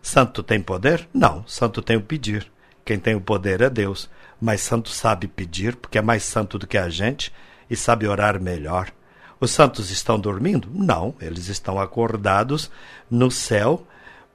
Santo 0.00 0.42
tem 0.42 0.62
poder? 0.62 1.06
Não, 1.12 1.46
santo 1.46 1.82
tem 1.82 1.94
o 1.94 2.00
pedir. 2.00 2.50
Quem 2.86 2.98
tem 2.98 3.14
o 3.14 3.20
poder 3.20 3.60
é 3.60 3.68
Deus, 3.68 4.08
mas 4.40 4.62
santo 4.62 4.88
sabe 4.88 5.28
pedir, 5.28 5.76
porque 5.76 5.98
é 5.98 6.00
mais 6.00 6.22
santo 6.22 6.58
do 6.58 6.66
que 6.66 6.78
a 6.78 6.88
gente 6.88 7.30
e 7.68 7.76
sabe 7.76 8.08
orar 8.08 8.40
melhor. 8.40 8.90
Os 9.38 9.50
santos 9.50 9.90
estão 9.90 10.18
dormindo? 10.18 10.70
Não, 10.72 11.14
eles 11.20 11.48
estão 11.48 11.78
acordados 11.78 12.70
no 13.10 13.30
céu, 13.30 13.86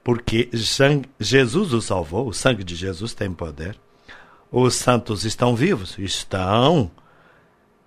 porque 0.04 0.48
Jesus 1.18 1.72
os 1.72 1.86
salvou, 1.86 2.28
o 2.28 2.32
sangue 2.32 2.62
de 2.62 2.76
Jesus 2.76 3.12
tem 3.12 3.32
poder. 3.32 3.76
Os 4.52 4.76
santos 4.76 5.24
estão 5.24 5.56
vivos? 5.56 5.98
Estão. 5.98 6.92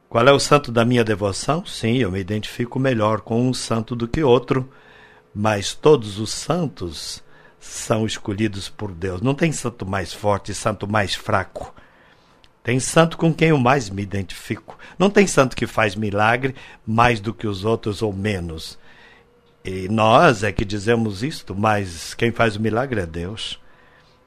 Qual 0.10 0.28
é 0.28 0.32
o 0.32 0.40
santo 0.40 0.72
da 0.72 0.84
minha 0.84 1.04
devoção? 1.04 1.64
Sim, 1.68 1.98
eu 1.98 2.12
me 2.12 2.20
identifico 2.20 2.80
melhor 2.80 3.22
com 3.22 3.48
um 3.48 3.54
santo 3.54 3.96
do 3.96 4.08
que 4.08 4.24
outro, 4.24 4.68
mas 5.36 5.76
todos 5.76 6.18
os 6.18 6.32
santos 6.32 7.24
são 7.60 8.08
escolhidos 8.08 8.70
por 8.70 8.92
Deus. 8.92 9.22
Não 9.22 9.36
tem 9.36 9.52
santo 9.52 9.86
mais 9.86 10.12
forte 10.12 10.52
santo 10.52 10.88
mais 10.88 11.14
fraco. 11.14 11.76
Tem 12.64 12.80
santo 12.80 13.20
com 13.20 13.32
quem 13.32 13.50
eu 13.50 13.60
mais 13.60 13.88
me 13.88 14.02
identifico. 14.02 14.80
Não 14.98 15.12
tem 15.12 15.28
santo 15.28 15.56
que 15.56 15.68
faz 15.68 15.94
milagre 15.94 16.56
mais 16.88 17.20
do 17.20 17.32
que 17.32 17.46
os 17.46 17.64
outros 17.64 18.02
ou 18.02 18.12
menos. 18.12 18.80
E 19.64 19.88
nós 19.90 20.44
é 20.44 20.52
que 20.52 20.66
dizemos 20.66 21.22
isto, 21.22 21.54
mas 21.54 22.16
quem 22.16 22.32
faz 22.32 22.56
o 22.56 22.62
milagre 22.62 23.02
é 23.02 23.06
Deus. 23.06 23.62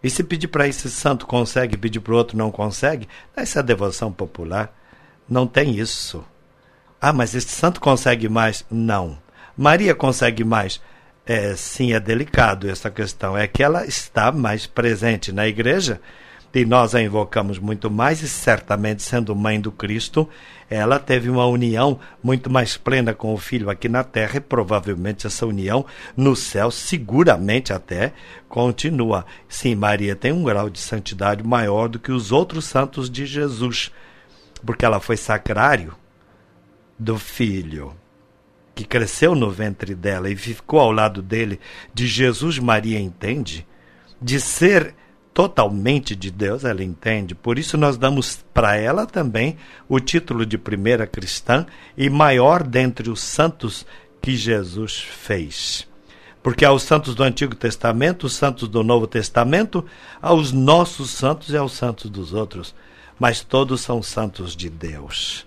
E 0.01 0.09
se 0.09 0.23
pedir 0.23 0.47
para 0.47 0.69
esse 0.69 0.89
santo 0.89 1.27
consegue, 1.27 1.77
pedir 1.77 1.99
para 1.99 2.15
o 2.15 2.17
outro 2.17 2.39
não 2.39 2.53
consegue, 2.53 3.09
essa 3.35 3.59
é 3.59 3.61
a 3.61 3.65
devoção 3.65 4.13
popular. 4.13 4.73
Não 5.33 5.47
tem 5.47 5.79
isso. 5.79 6.23
Ah, 7.01 7.11
mas 7.11 7.35
esse 7.35 7.49
santo 7.49 7.81
consegue 7.81 8.29
mais? 8.29 8.67
Não. 8.71 9.17
Maria 9.57 9.95
consegue 9.95 10.45
mais? 10.45 10.79
É, 11.25 11.57
sim, 11.57 11.95
é 11.95 11.99
delicado 11.99 12.69
essa 12.69 12.91
questão. 12.91 13.35
É 13.35 13.47
que 13.47 13.63
ela 13.63 13.87
está 13.87 14.31
mais 14.31 14.67
presente 14.67 15.33
na 15.33 15.49
igreja 15.49 16.03
e 16.55 16.67
nós 16.67 16.95
a 16.95 17.03
invocamos 17.03 17.59
muito 17.59 17.91
mais, 17.91 18.21
e 18.21 18.29
certamente, 18.29 19.03
sendo 19.03 19.35
mãe 19.35 19.59
do 19.59 19.73
Cristo, 19.73 20.29
ela 20.69 20.99
teve 20.99 21.31
uma 21.31 21.47
união 21.47 21.99
muito 22.23 22.51
mais 22.51 22.77
plena 22.77 23.15
com 23.15 23.33
o 23.33 23.39
Filho 23.39 23.71
aqui 23.71 23.89
na 23.89 24.05
terra, 24.05 24.37
e 24.37 24.41
provavelmente 24.41 25.27
essa 25.27 25.47
união 25.47 25.87
no 26.15 26.37
céu, 26.37 26.71
seguramente 26.71 27.73
até, 27.73 28.13
continua. 28.51 29.25
Sim, 29.49 29.77
Maria 29.77 30.15
tem 30.15 30.31
um 30.31 30.43
grau 30.43 30.69
de 30.69 30.79
santidade 30.79 31.43
maior 31.43 31.89
do 31.89 31.99
que 31.99 32.13
os 32.13 32.31
outros 32.31 32.67
santos 32.67 33.09
de 33.09 33.25
Jesus, 33.25 33.91
porque 34.65 34.85
ela 34.85 35.01
foi 35.01 35.17
sacrário 35.17 35.95
do 36.99 37.19
Filho 37.19 37.97
que 38.75 38.85
cresceu 38.85 39.35
no 39.35 39.51
ventre 39.51 39.95
dela 39.95 40.31
e 40.31 40.37
ficou 40.37 40.81
ao 40.81 40.93
lado 40.93 41.21
dele, 41.21 41.61
de 41.93 42.07
Jesus 42.07 42.59
Maria 42.59 42.99
entende, 42.99 43.67
de 44.21 44.41
ser 44.41 44.95
totalmente 45.35 46.15
de 46.15 46.31
Deus, 46.31 46.65
ela 46.65 46.83
entende. 46.83 47.35
Por 47.35 47.59
isso 47.59 47.77
nós 47.77 47.97
damos 47.97 48.45
para 48.53 48.77
ela 48.77 49.07
também 49.07 49.57
o 49.89 49.99
título 49.99 50.45
de 50.45 50.59
primeira 50.59 51.07
cristã 51.07 51.67
e 51.97 52.09
maior 52.09 52.63
dentre 52.63 53.11
os 53.11 53.21
santos 53.21 53.87
que 54.21 54.37
Jesus 54.37 55.01
fez. 55.01 55.87
Porque 56.43 56.65
há 56.65 56.73
os 56.73 56.83
santos 56.83 57.15
do 57.15 57.23
Antigo 57.23 57.55
Testamento, 57.55 58.27
os 58.27 58.35
santos 58.35 58.69
do 58.69 58.83
Novo 58.83 59.07
Testamento, 59.07 59.85
há 60.21 60.35
os 60.35 60.51
nossos 60.51 61.11
santos 61.11 61.51
e 61.51 61.57
aos 61.57 61.73
santos 61.73 62.11
dos 62.11 62.33
outros, 62.33 62.75
mas 63.19 63.41
todos 63.41 63.81
são 63.81 64.03
santos 64.03 64.57
de 64.57 64.69
Deus. 64.69 65.47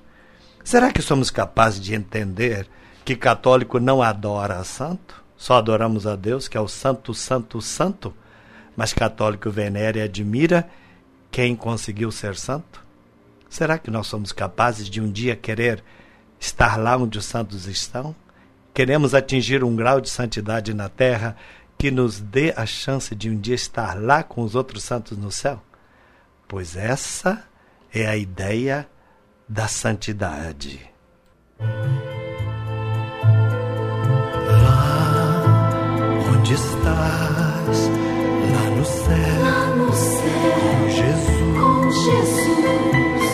Será 0.64 0.92
que 0.92 1.02
somos 1.02 1.30
capazes 1.30 1.80
de 1.80 1.94
entender 1.94 2.68
que 3.04 3.16
católico 3.16 3.80
não 3.80 4.02
adora 4.02 4.58
a 4.58 4.64
santo? 4.64 5.24
Só 5.38 5.58
adoramos 5.58 6.08
a 6.08 6.16
Deus, 6.16 6.48
que 6.48 6.58
é 6.58 6.62
o 6.62 6.68
santo, 6.68 7.14
santo, 7.14 7.62
santo? 7.62 8.14
mas 8.76 8.94
católico 8.94 9.50
venera 9.50 10.00
e 10.00 10.02
admira 10.02 10.68
quem 11.32 11.56
conseguiu 11.56 12.12
ser 12.12 12.36
santo? 12.36 12.84
Será 13.50 13.78
que 13.78 13.90
nós 13.90 14.08
somos 14.08 14.32
capazes 14.32 14.90
de 14.90 15.00
um 15.00 15.10
dia 15.10 15.36
querer 15.36 15.84
estar 16.40 16.78
lá 16.78 16.98
onde 16.98 17.18
os 17.18 17.26
santos 17.26 17.68
estão? 17.68 18.16
Queremos 18.74 19.16
atingir 19.16 19.64
um 19.64 19.76
grau 19.76 20.02
de 20.02 20.10
santidade 20.10 20.74
na 20.74 20.90
terra 20.90 21.38
que 21.78 21.90
nos 21.90 22.20
dê 22.20 22.54
a 22.56 22.66
chance 22.66 23.16
de 23.16 23.30
um 23.30 23.40
dia 23.40 23.56
estar 23.56 23.98
lá 24.02 24.24
com 24.24 24.42
os 24.42 24.56
outros 24.56 24.84
santos 24.84 25.18
no 25.18 25.32
céu? 25.32 25.62
Pois 26.48 26.76
essa 26.76 27.44
é 27.96 28.08
a 28.08 28.16
ideia 28.16 28.88
da 29.48 29.68
santidade. 29.68 30.80
Lá 34.48 35.44
onde 36.32 36.54
estás? 36.54 37.46
céu, 38.86 39.42
lá 39.42 39.66
no 39.76 39.94
céu, 39.94 40.52
com 40.62 40.90
Jesus, 40.90 41.54
com 41.60 41.92
Jesus, 41.92 43.26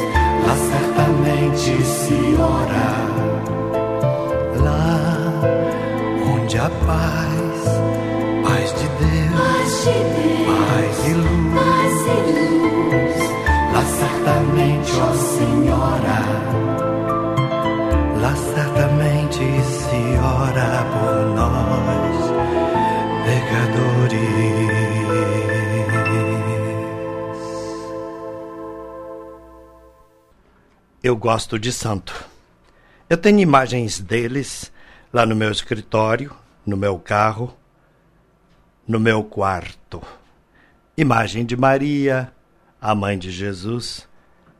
lá 0.45 0.55
certamente 0.71 1.83
se 1.83 2.17
ora, 2.39 2.89
lá 4.63 4.95
onde 6.33 6.57
a 6.57 6.69
paz, 6.69 7.59
paz 8.43 8.73
de 8.79 8.87
Deus, 8.99 9.31
paz, 9.39 9.71
de 9.83 9.93
Deus, 10.21 10.47
paz 10.47 10.95
e 11.05 11.13
luz, 11.13 11.53
paz 11.55 11.93
e 12.01 12.31
luz, 12.31 12.35
lá 12.35 12.40
certamente, 14.61 14.91
ó 14.99 15.13
Senhora, 15.13 16.21
lá 18.21 18.35
certamente 18.35 19.39
se 19.63 20.17
ora 20.19 20.85
por 20.93 21.25
nós, 21.35 22.15
pecadores. 23.25 24.51
eu 31.03 31.15
gosto 31.15 31.57
de 31.57 31.73
santo. 31.73 32.13
Eu 33.09 33.17
tenho 33.17 33.39
imagens 33.39 33.99
deles 33.99 34.71
lá 35.11 35.25
no 35.25 35.35
meu 35.35 35.51
escritório, 35.51 36.31
no 36.63 36.77
meu 36.77 36.99
carro, 36.99 37.57
no 38.87 38.99
meu 38.99 39.23
quarto. 39.23 39.99
Imagem 40.95 41.43
de 41.43 41.57
Maria, 41.57 42.31
a 42.79 42.93
mãe 42.93 43.17
de 43.17 43.31
Jesus, 43.31 44.07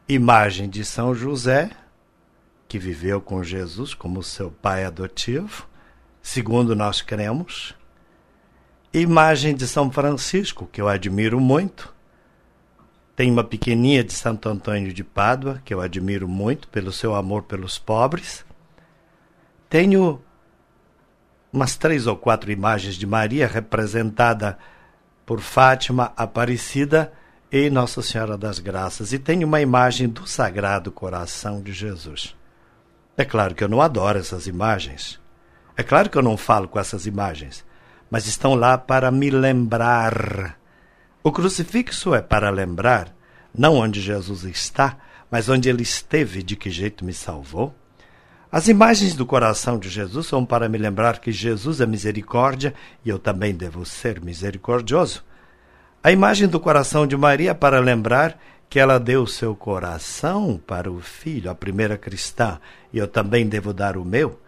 imagem 0.08 0.70
de 0.70 0.84
São 0.84 1.14
José, 1.16 1.72
que 2.68 2.80
viveu 2.80 3.20
com 3.22 3.44
Jesus 3.44 3.94
como 3.94 4.24
seu 4.24 4.52
pai 4.52 4.86
adotivo, 4.86 5.68
segundo 6.22 6.76
nós 6.76 7.02
cremos. 7.02 7.76
Imagem 8.94 9.56
de 9.56 9.68
São 9.68 9.92
Francisco, 9.92 10.68
que 10.72 10.82
eu 10.82 10.88
admiro 10.88 11.40
muito 11.40 11.94
tem 13.22 13.30
uma 13.30 13.44
pequeninha 13.44 14.04
de 14.04 14.14
Santo 14.14 14.50
Antônio 14.50 14.92
de 14.92 15.04
Pádua, 15.04 15.62
que 15.64 15.72
eu 15.72 15.80
admiro 15.80 16.28
muito 16.28 16.68
pelo 16.70 16.92
seu 16.92 17.14
amor 17.14 17.44
pelos 17.44 17.78
pobres. 17.78 18.44
Tenho 19.70 20.20
umas 21.54 21.76
três 21.76 22.08
ou 22.08 22.16
quatro 22.16 22.52
imagens 22.52 22.96
de 22.96 23.06
Maria 23.06 23.46
representada 23.46 24.58
por 25.24 25.40
Fátima, 25.40 26.12
Aparecida 26.18 27.14
e 27.52 27.70
Nossa 27.70 28.02
Senhora 28.02 28.38
das 28.38 28.60
Graças. 28.60 29.14
E 29.14 29.20
tenho 29.20 29.48
uma 29.48 29.62
imagem 29.62 30.08
do 30.08 30.26
Sagrado 30.28 30.92
Coração 30.92 31.62
de 31.62 31.74
Jesus. 31.74 32.36
É 33.18 33.26
claro 33.26 33.54
que 33.54 33.64
eu 33.64 33.70
não 33.70 33.82
adoro 33.82 34.18
essas 34.18 34.48
imagens. 34.48 35.20
É 35.76 35.84
claro 35.84 36.10
que 36.10 36.18
eu 36.18 36.24
não 36.24 36.38
falo 36.38 36.68
com 36.68 36.80
essas 36.80 37.06
imagens. 37.06 37.66
Mas 38.10 38.26
estão 38.26 38.56
lá 38.56 38.78
para 38.78 39.12
me 39.12 39.30
lembrar 39.30 40.60
o 41.24 41.32
crucifixo 41.32 42.16
é 42.16 42.22
para 42.22 42.50
lembrar, 42.50 43.16
não 43.56 43.76
onde 43.76 44.02
Jesus 44.02 44.44
está, 44.44 44.98
mas 45.30 45.50
onde 45.50 45.70
ele 45.70 45.84
esteve, 45.84 46.42
de 46.42 46.56
que 46.56 46.72
jeito 46.72 47.06
me 47.06 47.14
salvou. 47.14 47.76
As 48.52 48.68
imagens 48.68 49.14
do 49.14 49.24
coração 49.24 49.78
de 49.78 49.88
Jesus 49.88 50.26
são 50.26 50.44
para 50.44 50.68
me 50.68 50.80
lembrar 50.80 51.20
que 51.20 51.32
Jesus 51.32 51.80
é 51.80 51.86
misericórdia 51.86 52.74
e 53.06 53.10
eu 53.10 53.20
também 53.20 53.54
devo 53.54 53.86
ser 53.86 54.20
misericordioso. 54.20 55.24
A 56.04 56.12
imagem 56.12 56.48
do 56.48 56.60
coração 56.60 57.06
de 57.06 57.16
Maria 57.16 57.54
para 57.54 57.80
lembrar 57.80 58.36
que 58.68 58.80
ela 58.80 59.00
deu 59.00 59.28
seu 59.28 59.56
coração 59.56 60.60
para 60.66 60.92
o 60.92 61.00
filho, 61.00 61.52
a 61.52 61.54
primeira 61.54 61.96
cristã, 61.96 62.60
e 62.92 62.98
eu 62.98 63.08
também 63.08 63.48
devo 63.48 63.72
dar 63.72 63.96
o 63.96 64.04
meu. 64.04 64.40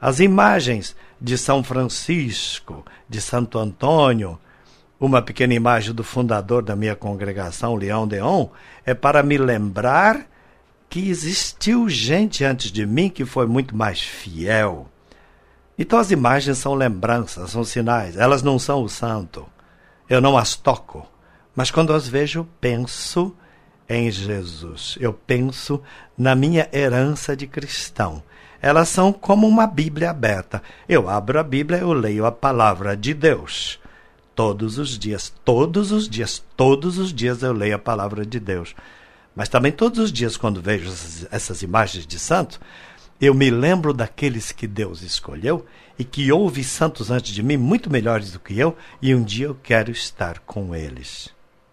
As 0.00 0.20
imagens 0.20 0.94
de 1.20 1.36
São 1.36 1.64
Francisco, 1.64 2.84
de 3.08 3.20
Santo 3.20 3.58
Antônio, 3.58 4.38
uma 5.00 5.20
pequena 5.20 5.54
imagem 5.54 5.92
do 5.92 6.04
fundador 6.04 6.62
da 6.62 6.76
minha 6.76 6.94
congregação, 6.94 7.74
Leão 7.74 8.06
Deon, 8.06 8.46
é 8.86 8.94
para 8.94 9.24
me 9.24 9.36
lembrar 9.36 10.24
que 10.88 11.10
existiu 11.10 11.88
gente 11.88 12.44
antes 12.44 12.70
de 12.70 12.86
mim 12.86 13.08
que 13.08 13.24
foi 13.24 13.48
muito 13.48 13.76
mais 13.76 14.00
fiel. 14.00 14.86
Então 15.76 15.98
as 15.98 16.12
imagens 16.12 16.58
são 16.58 16.74
lembranças, 16.74 17.50
são 17.50 17.64
sinais, 17.64 18.16
elas 18.16 18.40
não 18.40 18.56
são 18.56 18.84
o 18.84 18.88
santo. 18.88 19.44
Eu 20.08 20.20
não 20.20 20.36
as 20.36 20.54
toco, 20.54 21.06
mas 21.54 21.70
quando 21.70 21.92
as 21.92 22.08
vejo, 22.08 22.46
penso 22.60 23.34
em 23.88 24.10
Jesus. 24.10 24.96
Eu 25.00 25.12
penso 25.12 25.82
na 26.16 26.34
minha 26.34 26.68
herança 26.72 27.36
de 27.36 27.46
cristão. 27.46 28.22
Elas 28.60 28.88
são 28.88 29.12
como 29.12 29.46
uma 29.46 29.66
Bíblia 29.66 30.10
aberta. 30.10 30.62
Eu 30.88 31.08
abro 31.08 31.38
a 31.38 31.42
Bíblia, 31.42 31.78
eu 31.78 31.92
leio 31.92 32.24
a 32.24 32.32
palavra 32.32 32.96
de 32.96 33.12
Deus. 33.12 33.78
Todos 34.34 34.78
os 34.78 34.98
dias, 34.98 35.32
todos 35.44 35.92
os 35.92 36.08
dias, 36.08 36.42
todos 36.56 36.96
os 36.96 37.12
dias 37.12 37.42
eu 37.42 37.52
leio 37.52 37.74
a 37.74 37.78
palavra 37.78 38.24
de 38.24 38.40
Deus. 38.40 38.74
Mas 39.34 39.48
também 39.48 39.72
todos 39.72 39.98
os 39.98 40.12
dias, 40.12 40.36
quando 40.36 40.60
vejo 40.60 40.88
essas, 41.30 41.62
imagens 41.62 42.06
de 42.06 42.18
santos, 42.18 42.60
eu 43.22 43.32
me 43.32 43.50
lembro 43.50 43.94
daqueles 43.94 44.50
que 44.50 44.66
Deus 44.66 45.00
escolheu 45.00 45.64
e 45.96 46.02
que 46.02 46.32
houve 46.32 46.64
santos 46.64 47.08
antes 47.08 47.32
de 47.32 47.40
mim 47.40 47.56
muito 47.56 47.88
melhores 47.88 48.32
do 48.32 48.40
que 48.40 48.58
eu, 48.58 48.76
e 49.00 49.14
um 49.14 49.22
dia 49.22 49.46
eu 49.46 49.54
quero 49.54 49.92
estar 49.92 50.40
com 50.40 50.74
eles. 50.74 51.28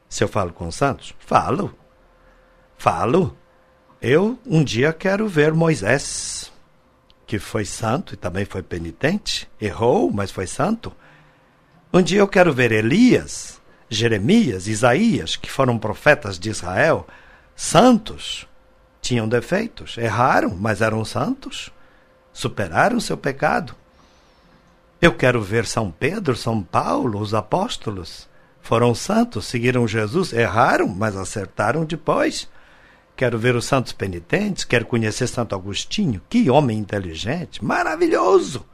Se 0.07 0.23
eu 0.23 0.27
falo 0.27 0.53
com 0.53 0.69
santos, 0.69 1.15
falo. 1.17 1.75
Falo. 2.77 3.35
Eu 3.99 4.37
um 4.45 4.63
dia 4.63 4.93
quero 4.93 5.27
ver 5.27 5.51
Moisés, 5.51 6.53
que 7.25 7.39
foi 7.39 7.65
santo 7.65 8.13
e 8.13 8.17
também 8.17 8.45
foi 8.45 8.61
penitente, 8.61 9.49
errou, 9.59 10.11
mas 10.11 10.29
foi 10.29 10.45
santo. 10.45 10.95
Um 11.91 12.03
dia 12.03 12.19
eu 12.19 12.27
quero 12.27 12.53
ver 12.53 12.71
Elias, 12.71 13.59
Jeremias, 13.89 14.67
Isaías, 14.67 15.35
que 15.35 15.49
foram 15.49 15.79
profetas 15.79 16.37
de 16.37 16.51
Israel, 16.51 17.07
santos, 17.55 18.47
tinham 19.01 19.27
defeitos, 19.27 19.97
erraram, 19.97 20.55
mas 20.55 20.81
eram 20.81 21.03
santos, 21.03 21.71
superaram 22.33 22.99
seu 22.99 23.17
pecado. 23.17 23.75
Eu 25.01 25.13
quero 25.13 25.41
ver 25.41 25.65
São 25.65 25.91
Pedro, 25.91 26.35
São 26.35 26.61
Paulo, 26.61 27.19
os 27.19 27.33
apóstolos. 27.33 28.27
Foram 28.61 28.93
santos, 28.93 29.45
seguiram 29.45 29.87
Jesus, 29.87 30.33
erraram, 30.33 30.87
mas 30.87 31.15
acertaram 31.15 31.85
depois. 31.85 32.49
Quero 33.15 33.37
ver 33.37 33.55
os 33.55 33.65
santos 33.65 33.91
penitentes, 33.91 34.63
quero 34.63 34.85
conhecer 34.85 35.27
Santo 35.27 35.55
Agostinho, 35.55 36.21
que 36.29 36.49
homem 36.49 36.77
inteligente, 36.77 37.63
maravilhoso. 37.63 38.65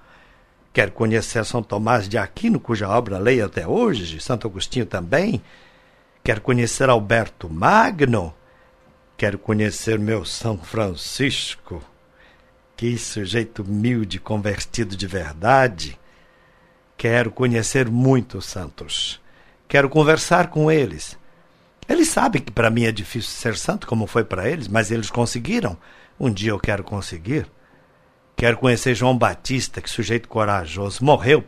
Quero 0.73 0.91
conhecer 0.91 1.45
São 1.45 1.63
Tomás 1.63 2.09
de 2.09 2.17
Aquino, 2.17 2.59
cuja 2.59 2.89
obra 2.89 3.17
leio 3.17 3.45
até 3.45 3.65
hoje, 3.67 4.19
Santo 4.19 4.47
Agostinho 4.47 4.86
também. 4.86 5.41
Quero 6.23 6.41
conhecer 6.41 6.89
Alberto 6.89 7.49
Magno. 7.49 8.34
Quero 9.18 9.38
conhecer 9.39 9.97
meu 9.97 10.26
São 10.26 10.57
Francisco. 10.57 11.82
Que 12.76 12.97
sujeito 12.97 13.63
humilde, 13.63 14.20
convertido 14.20 14.95
de 14.95 15.07
verdade. 15.07 15.99
Quero 16.97 17.32
conhecer 17.32 17.89
muitos 17.89 18.45
santos. 18.45 19.22
Quero 19.68 19.89
conversar 19.89 20.49
com 20.49 20.72
eles 20.72 21.18
eles 21.88 22.09
sabem 22.09 22.41
que 22.41 22.51
para 22.51 22.70
mim 22.70 22.84
é 22.86 22.91
difícil 22.91 23.30
ser 23.32 23.55
santo, 23.55 23.86
como 23.86 24.07
foi 24.07 24.24
para 24.24 24.49
eles, 24.49 24.68
mas 24.68 24.89
eles 24.89 25.11
conseguiram. 25.11 25.78
Um 26.20 26.32
dia 26.32 26.49
eu 26.49 26.59
quero 26.59 26.84
conseguir. 26.84 27.47
Quero 28.36 28.57
conhecer 28.57 28.95
João 28.95 29.18
Batista, 29.18 29.80
que 29.80 29.89
sujeito 29.89 30.28
corajoso. 30.28 31.03
Morreu, 31.05 31.43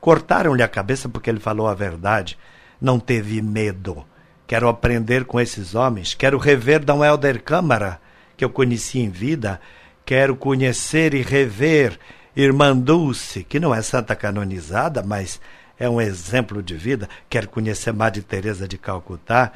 cortaram-lhe 0.00 0.62
a 0.62 0.68
cabeça 0.68 1.08
porque 1.08 1.28
ele 1.28 1.38
falou 1.38 1.68
a 1.68 1.74
verdade. 1.74 2.38
Não 2.80 2.98
teve 2.98 3.40
medo. 3.42 4.04
Quero 4.46 4.68
aprender 4.68 5.24
com 5.24 5.40
esses 5.40 5.74
homens. 5.74 6.14
Quero 6.14 6.38
rever 6.38 6.84
D. 6.84 6.92
Helder 6.92 7.42
Câmara, 7.42 8.00
que 8.36 8.44
eu 8.44 8.50
conheci 8.50 8.98
em 8.98 9.10
vida. 9.10 9.60
Quero 10.04 10.36
conhecer 10.36 11.14
e 11.14 11.22
rever 11.22 11.98
Irmã 12.36 12.76
Dulce, 12.76 13.44
que 13.44 13.58
não 13.58 13.74
é 13.74 13.80
santa 13.80 14.14
canonizada, 14.14 15.02
mas 15.02 15.40
é 15.78 15.88
um 15.88 16.00
exemplo 16.00 16.62
de 16.62 16.74
vida. 16.74 17.08
Quero 17.28 17.48
conhecer 17.48 17.92
Madre 17.92 18.22
Teresa 18.22 18.68
de 18.68 18.76
Calcutá 18.76 19.52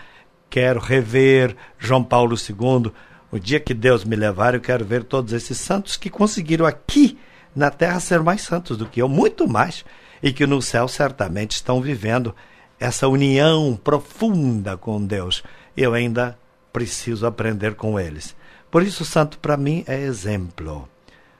quero 0.50 0.80
rever 0.80 1.56
João 1.78 2.02
Paulo 2.02 2.36
II. 2.36 2.92
O 3.30 3.38
dia 3.38 3.60
que 3.60 3.74
Deus 3.74 4.04
me 4.04 4.16
levar, 4.16 4.54
eu 4.54 4.60
quero 4.60 4.84
ver 4.84 5.04
todos 5.04 5.32
esses 5.32 5.58
santos 5.58 5.96
que 5.96 6.08
conseguiram 6.08 6.64
aqui 6.64 7.18
na 7.54 7.70
terra 7.70 8.00
ser 8.00 8.22
mais 8.22 8.42
santos 8.42 8.76
do 8.76 8.86
que 8.86 9.02
eu, 9.02 9.08
muito 9.08 9.46
mais, 9.46 9.84
e 10.22 10.32
que 10.32 10.46
no 10.46 10.62
céu 10.62 10.88
certamente 10.88 11.52
estão 11.52 11.80
vivendo 11.80 12.34
essa 12.78 13.08
união 13.08 13.78
profunda 13.82 14.76
com 14.76 15.04
Deus. 15.04 15.42
Eu 15.76 15.94
ainda 15.94 16.38
preciso 16.72 17.26
aprender 17.26 17.74
com 17.74 17.98
eles. 17.98 18.36
Por 18.70 18.82
isso, 18.82 19.04
santo 19.04 19.38
para 19.38 19.56
mim 19.56 19.84
é 19.86 19.98
exemplo. 20.00 20.88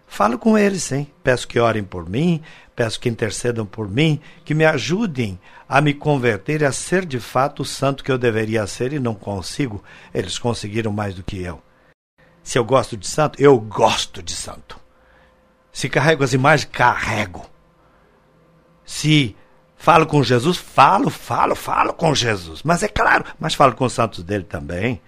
Falo 0.07 0.39
com 0.39 0.57
eles, 0.57 0.91
hein? 0.91 1.13
Peço 1.23 1.47
que 1.47 1.61
orem 1.61 1.85
por 1.85 2.09
mim, 2.09 2.43
peço 2.75 2.99
que 2.99 3.11
intercedam 3.11 3.67
por 3.67 3.89
mim, 3.89 4.19
que 4.45 4.55
me 4.55 4.65
ajudem 4.65 5.39
a 5.69 5.83
me 5.83 5.93
converter 5.93 6.63
e 6.63 6.65
a 6.65 6.73
ser 6.73 7.05
de 7.05 7.21
fato 7.21 7.61
o 7.61 7.65
santo 7.65 8.03
que 8.03 8.11
eu 8.11 8.17
deveria 8.17 8.67
ser 8.67 8.95
e 8.95 8.99
não 8.99 9.15
consigo. 9.15 9.85
Eles 10.15 10.39
conseguiram 10.39 10.91
mais 10.91 11.15
do 11.15 11.23
que 11.23 11.43
eu. 11.43 11.63
Se 12.43 12.59
eu 12.59 12.65
gosto 12.65 12.97
de 12.97 13.07
santo, 13.07 13.41
eu 13.41 13.61
gosto 13.61 14.23
de 14.23 14.33
santo. 14.33 14.81
Se 15.71 15.89
carrego 15.91 16.25
as 16.25 16.33
imagens, 16.33 16.71
carrego. 16.73 17.45
Se 18.87 19.37
falo 19.79 20.07
com 20.07 20.23
Jesus, 20.23 20.59
falo, 20.59 21.09
falo, 21.09 21.55
falo 21.55 21.95
com 21.95 22.15
Jesus. 22.15 22.63
Mas 22.63 22.83
é 22.83 22.89
claro, 22.89 23.25
mas 23.41 23.55
falo 23.55 23.75
com 23.75 23.87
os 23.87 23.93
santos 23.93 24.23
dele 24.23 24.45
também. 24.45 25.01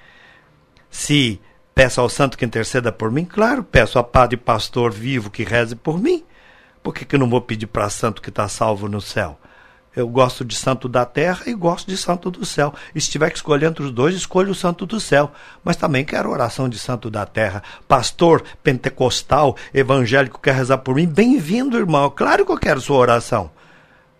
Se 0.89 1.41
Peço 1.81 1.99
ao 2.01 2.11
santo 2.11 2.37
que 2.37 2.45
interceda 2.45 2.93
por 2.93 3.11
mim? 3.11 3.25
Claro, 3.25 3.64
peço 3.64 3.99
a 3.99 4.05
padre 4.05 4.37
pastor 4.37 4.93
vivo 4.93 5.31
que 5.31 5.45
reze 5.45 5.75
por 5.75 5.99
mim. 5.99 6.23
Por 6.83 6.93
que, 6.93 7.07
que 7.07 7.16
não 7.16 7.31
vou 7.31 7.41
pedir 7.41 7.66
para 7.68 7.89
santo 7.89 8.21
que 8.21 8.29
está 8.29 8.47
salvo 8.49 8.87
no 8.87 9.01
céu? 9.01 9.39
Eu 9.97 10.07
gosto 10.07 10.45
de 10.45 10.55
santo 10.55 10.89
da 10.89 11.07
terra 11.07 11.45
e 11.47 11.55
gosto 11.55 11.89
de 11.89 11.97
santo 11.97 12.31
do 12.31 12.45
céu. 12.45 12.75
E 12.95 13.01
se 13.01 13.11
tiver 13.11 13.31
que 13.31 13.37
escolher 13.37 13.66
entre 13.66 13.83
os 13.83 13.91
dois, 13.93 14.14
escolho 14.14 14.53
o 14.53 14.55
santo 14.55 14.85
do 14.85 15.01
céu. 15.01 15.33
Mas 15.64 15.77
também 15.77 16.05
quero 16.05 16.31
oração 16.31 16.68
de 16.68 16.79
santo 16.79 17.11
da 17.11 17.25
terra. 17.25 17.62
Pastor 17.89 18.45
pentecostal, 18.62 19.57
evangélico, 19.73 20.39
quer 20.39 20.55
rezar 20.55 20.79
por 20.79 20.95
mim? 20.95 21.09
Bem-vindo, 21.09 21.79
irmão. 21.79 22.11
Claro 22.11 22.45
que 22.45 22.53
eu 22.53 22.59
quero 22.59 22.81
sua 22.81 22.99
oração. 22.99 23.51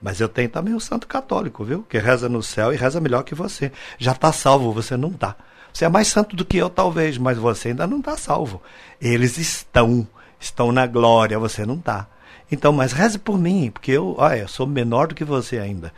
Mas 0.01 0.21
eu 0.21 0.29
tenho 0.29 0.49
também 0.49 0.75
o 0.75 0.81
santo 0.81 1.07
católico, 1.07 1.63
viu? 1.63 1.83
Que 1.83 1.99
reza 1.99 2.29
no 2.29 2.43
céu 2.43 2.73
e 2.73 2.77
reza 2.77 3.01
melhor 3.01 3.23
que 3.23 3.35
você. 3.35 3.71
Já 3.99 4.13
está 4.13 4.33
salvo, 4.33 4.73
você 4.73 4.97
não 4.97 5.11
está. 5.11 5.37
Você 5.73 5.85
é 5.85 5.89
mais 5.89 6.09
santo 6.09 6.35
do 6.35 6.45
que 6.45 6.57
eu, 6.57 6.71
talvez, 6.71 7.19
mas 7.19 7.37
você 7.39 7.69
ainda 7.69 7.87
não 7.87 7.99
está 7.99 8.17
salvo. 8.17 8.63
Eles 9.01 9.37
estão, 9.37 10.07
estão 10.39 10.73
na 10.73 10.87
glória, 10.87 11.39
você 11.39 11.67
não 11.67 11.77
está. 11.77 12.09
Então, 12.51 12.73
mas 12.73 12.93
reze 12.93 13.19
por 13.19 13.39
mim, 13.39 13.71
porque 13.71 13.93
eu, 13.93 14.17
olha, 14.19 14.49
sou 14.49 14.67
menor 14.67 15.09
do 15.09 15.15
que 15.15 15.25
você 15.25 15.59
ainda. 15.59 15.93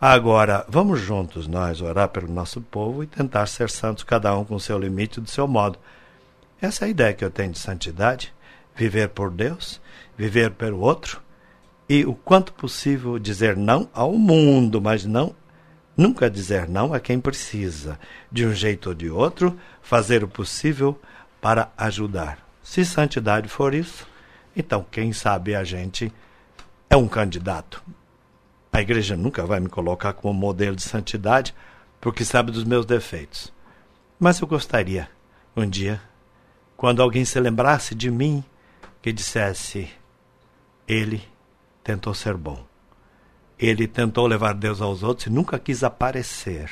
Agora, 0.00 0.64
vamos 0.68 1.00
juntos 1.00 1.46
nós 1.46 1.80
orar 1.80 2.08
pelo 2.08 2.32
nosso 2.32 2.60
povo 2.60 3.02
e 3.02 3.06
tentar 3.06 3.46
ser 3.46 3.68
santos, 3.68 4.02
cada 4.02 4.36
um 4.36 4.44
com 4.44 4.54
o 4.54 4.60
seu 4.60 4.78
limite 4.78 5.20
do 5.20 5.28
seu 5.28 5.46
modo. 5.46 5.78
Essa 6.60 6.84
é 6.84 6.86
a 6.86 6.90
ideia 6.90 7.12
que 7.12 7.24
eu 7.24 7.30
tenho 7.30 7.52
de 7.52 7.58
santidade: 7.58 8.32
viver 8.74 9.10
por 9.10 9.30
Deus, 9.30 9.80
viver 10.16 10.52
pelo 10.52 10.80
outro 10.80 11.20
e 11.92 12.06
o 12.06 12.14
quanto 12.14 12.52
possível 12.54 13.18
dizer 13.18 13.56
não 13.56 13.88
ao 13.92 14.12
mundo, 14.12 14.80
mas 14.80 15.04
não 15.04 15.34
Nunca 15.96 16.30
dizer 16.30 16.68
não 16.68 16.94
a 16.94 17.00
quem 17.00 17.20
precisa, 17.20 17.98
de 18.30 18.46
um 18.46 18.54
jeito 18.54 18.88
ou 18.88 18.94
de 18.94 19.10
outro, 19.10 19.58
fazer 19.82 20.24
o 20.24 20.28
possível 20.28 20.98
para 21.40 21.70
ajudar. 21.76 22.38
Se 22.62 22.84
santidade 22.84 23.46
for 23.46 23.74
isso, 23.74 24.06
então 24.56 24.86
quem 24.90 25.12
sabe 25.12 25.54
a 25.54 25.62
gente 25.64 26.10
é 26.88 26.96
um 26.96 27.06
candidato. 27.06 27.82
A 28.72 28.80
igreja 28.80 29.16
nunca 29.16 29.44
vai 29.44 29.60
me 29.60 29.68
colocar 29.68 30.14
como 30.14 30.32
modelo 30.32 30.74
de 30.74 30.82
santidade, 30.82 31.54
porque 32.00 32.24
sabe 32.24 32.50
dos 32.50 32.64
meus 32.64 32.86
defeitos. 32.86 33.52
Mas 34.18 34.40
eu 34.40 34.48
gostaria, 34.48 35.10
um 35.54 35.68
dia, 35.68 36.00
quando 36.74 37.02
alguém 37.02 37.26
se 37.26 37.38
lembrasse 37.38 37.94
de 37.94 38.10
mim, 38.10 38.42
que 39.02 39.12
dissesse: 39.12 39.90
Ele 40.88 41.22
tentou 41.82 42.14
ser 42.14 42.36
bom. 42.36 42.64
Ele 43.58 43.86
tentou 43.86 44.26
levar 44.26 44.54
Deus 44.54 44.80
aos 44.80 45.02
outros 45.02 45.26
e 45.26 45.30
nunca 45.30 45.58
quis 45.58 45.84
aparecer. 45.84 46.70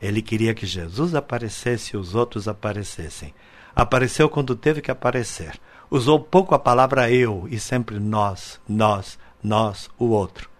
Ele 0.00 0.20
queria 0.20 0.54
que 0.54 0.66
Jesus 0.66 1.14
aparecesse 1.14 1.94
e 1.94 1.98
os 1.98 2.14
outros 2.14 2.46
aparecessem. 2.46 3.34
Apareceu 3.74 4.28
quando 4.28 4.54
teve 4.54 4.80
que 4.80 4.90
aparecer. 4.90 5.58
Usou 5.90 6.20
pouco 6.20 6.54
a 6.54 6.58
palavra 6.58 7.10
eu 7.10 7.46
e 7.50 7.58
sempre 7.58 7.98
nós, 7.98 8.60
nós, 8.68 9.18
nós, 9.42 9.88
o 9.98 10.06
outro. 10.06 10.50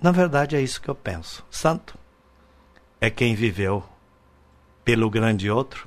Na 0.00 0.10
verdade, 0.10 0.56
é 0.56 0.60
isso 0.60 0.80
que 0.80 0.88
eu 0.88 0.94
penso. 0.94 1.44
Santo 1.50 1.96
é 3.00 3.10
quem 3.10 3.34
viveu 3.34 3.84
pelo 4.84 5.10
grande 5.10 5.50
outro 5.50 5.86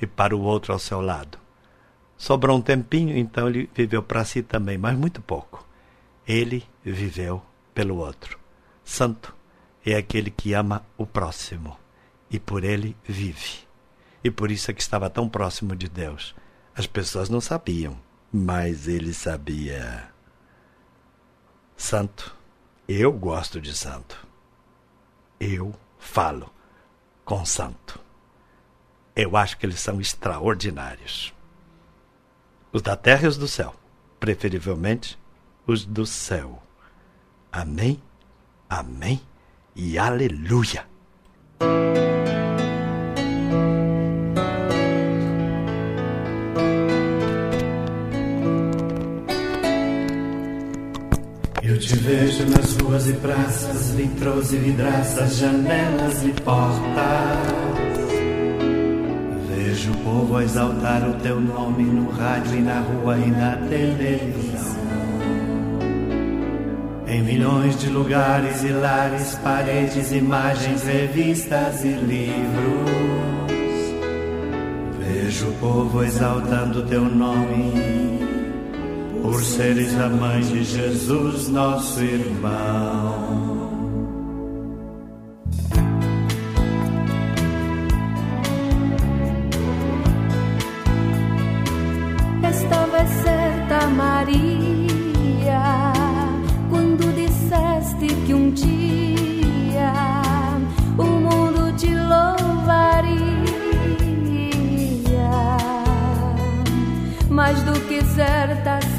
e 0.00 0.06
para 0.06 0.36
o 0.36 0.42
outro 0.42 0.72
ao 0.72 0.78
seu 0.78 1.00
lado. 1.00 1.38
Sobrou 2.16 2.58
um 2.58 2.60
tempinho, 2.60 3.16
então 3.16 3.48
ele 3.48 3.70
viveu 3.74 4.02
para 4.02 4.24
si 4.24 4.42
também, 4.42 4.76
mas 4.76 4.96
muito 4.98 5.22
pouco. 5.22 5.66
Ele 6.30 6.64
viveu 6.84 7.44
pelo 7.74 7.96
outro. 7.96 8.38
Santo 8.84 9.34
é 9.84 9.96
aquele 9.96 10.30
que 10.30 10.52
ama 10.52 10.86
o 10.96 11.04
próximo 11.04 11.76
e 12.30 12.38
por 12.38 12.62
ele 12.62 12.96
vive. 13.02 13.66
E 14.22 14.30
por 14.30 14.48
isso 14.48 14.70
é 14.70 14.74
que 14.74 14.80
estava 14.80 15.10
tão 15.10 15.28
próximo 15.28 15.74
de 15.74 15.88
Deus. 15.88 16.32
As 16.72 16.86
pessoas 16.86 17.28
não 17.28 17.40
sabiam, 17.40 17.98
mas 18.32 18.86
ele 18.86 19.12
sabia. 19.12 20.08
Santo, 21.76 22.32
eu 22.86 23.12
gosto 23.12 23.60
de 23.60 23.76
santo. 23.76 24.24
Eu 25.40 25.74
falo 25.98 26.48
com 27.24 27.44
santo. 27.44 27.98
Eu 29.16 29.36
acho 29.36 29.58
que 29.58 29.66
eles 29.66 29.80
são 29.80 30.00
extraordinários. 30.00 31.34
Os 32.72 32.82
da 32.82 32.94
terra 32.94 33.24
e 33.24 33.26
os 33.26 33.36
do 33.36 33.48
céu, 33.48 33.74
preferivelmente 34.20 35.18
os 35.66 35.84
do 35.84 36.06
céu. 36.06 36.62
Amém, 37.52 38.00
amém 38.68 39.20
e 39.74 39.98
aleluia. 39.98 40.84
Eu 51.62 51.78
te 51.78 51.94
vejo 51.96 52.46
nas 52.48 52.76
ruas 52.78 53.08
e 53.08 53.12
praças, 53.14 53.92
vitrôs 53.92 54.52
e 54.52 54.56
vidraças, 54.56 55.36
janelas 55.36 56.24
e 56.24 56.32
portas. 56.42 57.60
Vejo 59.48 59.92
o 59.92 59.96
povo 59.98 60.40
exaltar 60.40 61.08
o 61.08 61.14
teu 61.20 61.40
nome 61.40 61.84
no 61.84 62.10
rádio 62.10 62.58
e 62.58 62.62
na 62.62 62.80
rua 62.80 63.16
e 63.18 63.30
na 63.30 63.56
televisão. 63.68 64.39
Em 67.10 67.22
milhões 67.22 67.76
de 67.80 67.90
lugares 67.90 68.62
e 68.62 68.68
lares, 68.68 69.34
paredes, 69.42 70.12
imagens, 70.12 70.84
revistas 70.84 71.84
e 71.84 71.88
livros. 71.88 73.50
Vejo 74.96 75.48
o 75.48 75.52
povo 75.54 76.04
exaltando 76.04 76.86
teu 76.86 77.04
nome, 77.04 78.20
por 79.22 79.42
seres 79.42 79.92
a 79.98 80.08
mãe 80.08 80.40
de 80.40 80.62
Jesus, 80.62 81.48
nosso 81.48 82.00
irmão. 82.00 83.29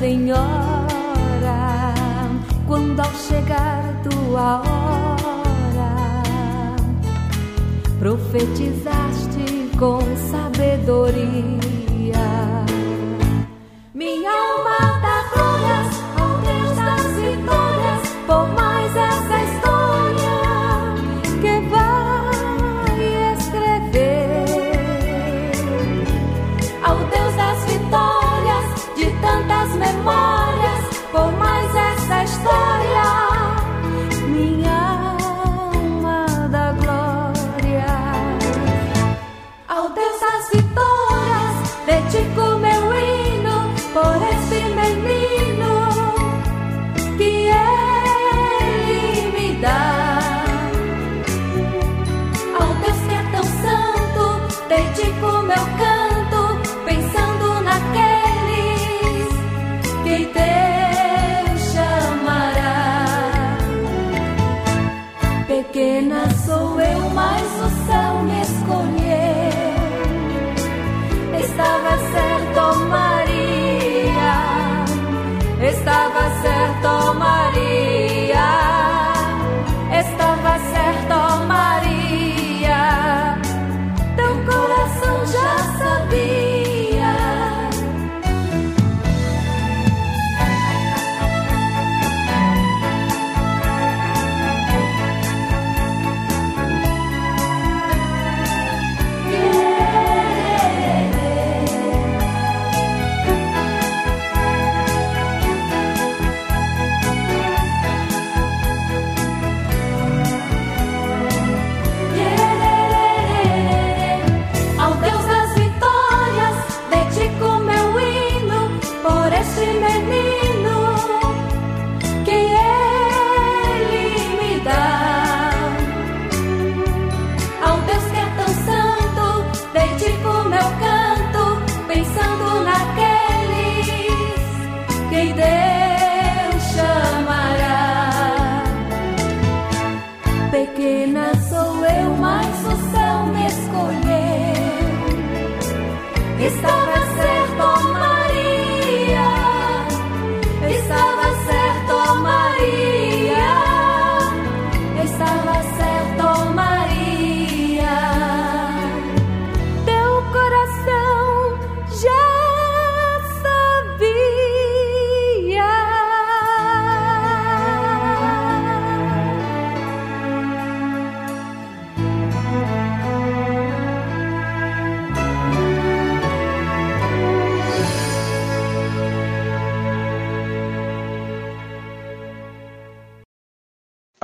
Senhora, 0.02 1.94
quando 2.66 3.00
ao 3.00 3.14
chegar 3.14 4.02
tua 4.02 4.64
hora, 4.66 5.94
profetizaste 8.00 9.70
com 9.78 10.00
sabedoria. 10.32 11.71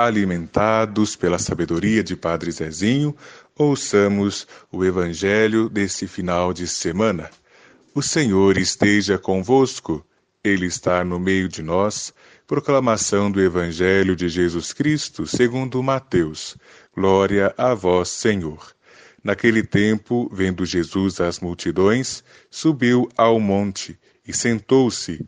Alimentados 0.07 1.17
pela 1.17 1.37
sabedoria 1.37 2.01
de 2.01 2.15
Padre 2.15 2.49
Zezinho, 2.49 3.13
ouçamos 3.53 4.47
o 4.71 4.85
Evangelho 4.85 5.67
desse 5.67 6.07
final 6.07 6.53
de 6.53 6.65
semana. 6.65 7.29
O 7.93 8.01
Senhor 8.01 8.57
esteja 8.57 9.17
convosco, 9.17 10.05
Ele 10.41 10.65
está 10.65 11.03
no 11.03 11.19
meio 11.19 11.49
de 11.49 11.61
nós. 11.61 12.13
Proclamação 12.47 13.29
do 13.29 13.41
Evangelho 13.41 14.15
de 14.15 14.29
Jesus 14.29 14.71
Cristo, 14.71 15.27
segundo 15.27 15.83
Mateus. 15.83 16.55
Glória 16.95 17.53
a 17.57 17.73
vós, 17.73 18.07
Senhor. 18.07 18.65
Naquele 19.21 19.61
tempo, 19.61 20.29
vendo 20.31 20.65
Jesus 20.65 21.19
as 21.19 21.41
multidões, 21.41 22.23
subiu 22.49 23.09
ao 23.17 23.41
monte 23.41 23.99
e 24.25 24.33
sentou-se. 24.33 25.27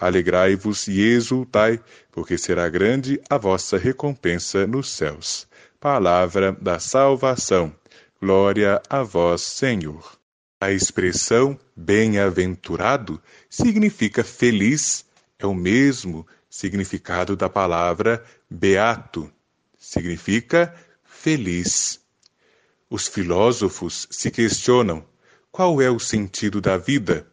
Alegrai-vos 0.00 0.88
e 0.88 1.00
exultai, 1.00 1.78
porque 2.10 2.38
será 2.38 2.68
grande 2.68 3.20
a 3.28 3.36
vossa 3.36 3.76
recompensa 3.76 4.66
nos 4.66 4.88
céus. 4.90 5.46
Palavra 5.78 6.56
da 6.60 6.78
salvação. 6.78 7.74
Glória 8.20 8.80
a 8.88 9.02
vós, 9.02 9.42
Senhor. 9.42 10.18
A 10.58 10.72
expressão 10.72 11.58
bem-aventurado 11.76 13.20
significa 13.48 14.24
feliz, 14.24 15.04
é 15.38 15.46
o 15.46 15.54
mesmo 15.54 16.26
significado 16.48 17.36
da 17.36 17.48
palavra 17.48 18.24
beato 18.50 19.30
significa 19.78 20.74
feliz. 21.02 22.00
Os 22.88 23.08
filósofos 23.08 24.06
se 24.10 24.30
questionam 24.30 25.04
qual 25.50 25.80
é 25.80 25.90
o 25.90 25.98
sentido 25.98 26.60
da 26.60 26.76
vida 26.76 27.26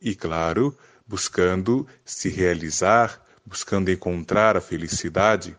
e, 0.00 0.14
claro, 0.14 0.76
buscando 1.10 1.88
se 2.04 2.28
realizar, 2.28 3.20
buscando 3.44 3.90
encontrar 3.90 4.56
a 4.56 4.60
felicidade. 4.60 5.56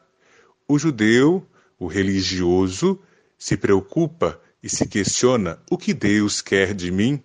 O 0.65 0.79
judeu, 0.79 1.45
o 1.77 1.87
religioso, 1.87 2.97
se 3.37 3.57
preocupa 3.57 4.39
e 4.63 4.69
se 4.69 4.87
questiona 4.87 5.59
o 5.69 5.77
que 5.77 5.93
Deus 5.93 6.41
quer 6.41 6.73
de 6.73 6.89
mim, 6.89 7.21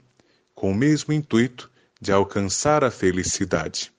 com 0.57 0.73
o 0.73 0.75
mesmo 0.75 1.15
intuito 1.15 1.71
de 2.01 2.11
alcançar 2.11 2.83
a 2.83 2.91
felicidade. 2.91 3.93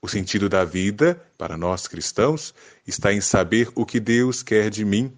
O 0.00 0.06
sentido 0.06 0.48
da 0.48 0.64
vida, 0.64 1.20
para 1.36 1.56
nós 1.56 1.88
cristãos, 1.88 2.54
está 2.86 3.12
em 3.12 3.20
saber 3.20 3.68
o 3.74 3.84
que 3.84 3.98
Deus 3.98 4.40
quer 4.40 4.70
de 4.70 4.84
mim, 4.84 5.12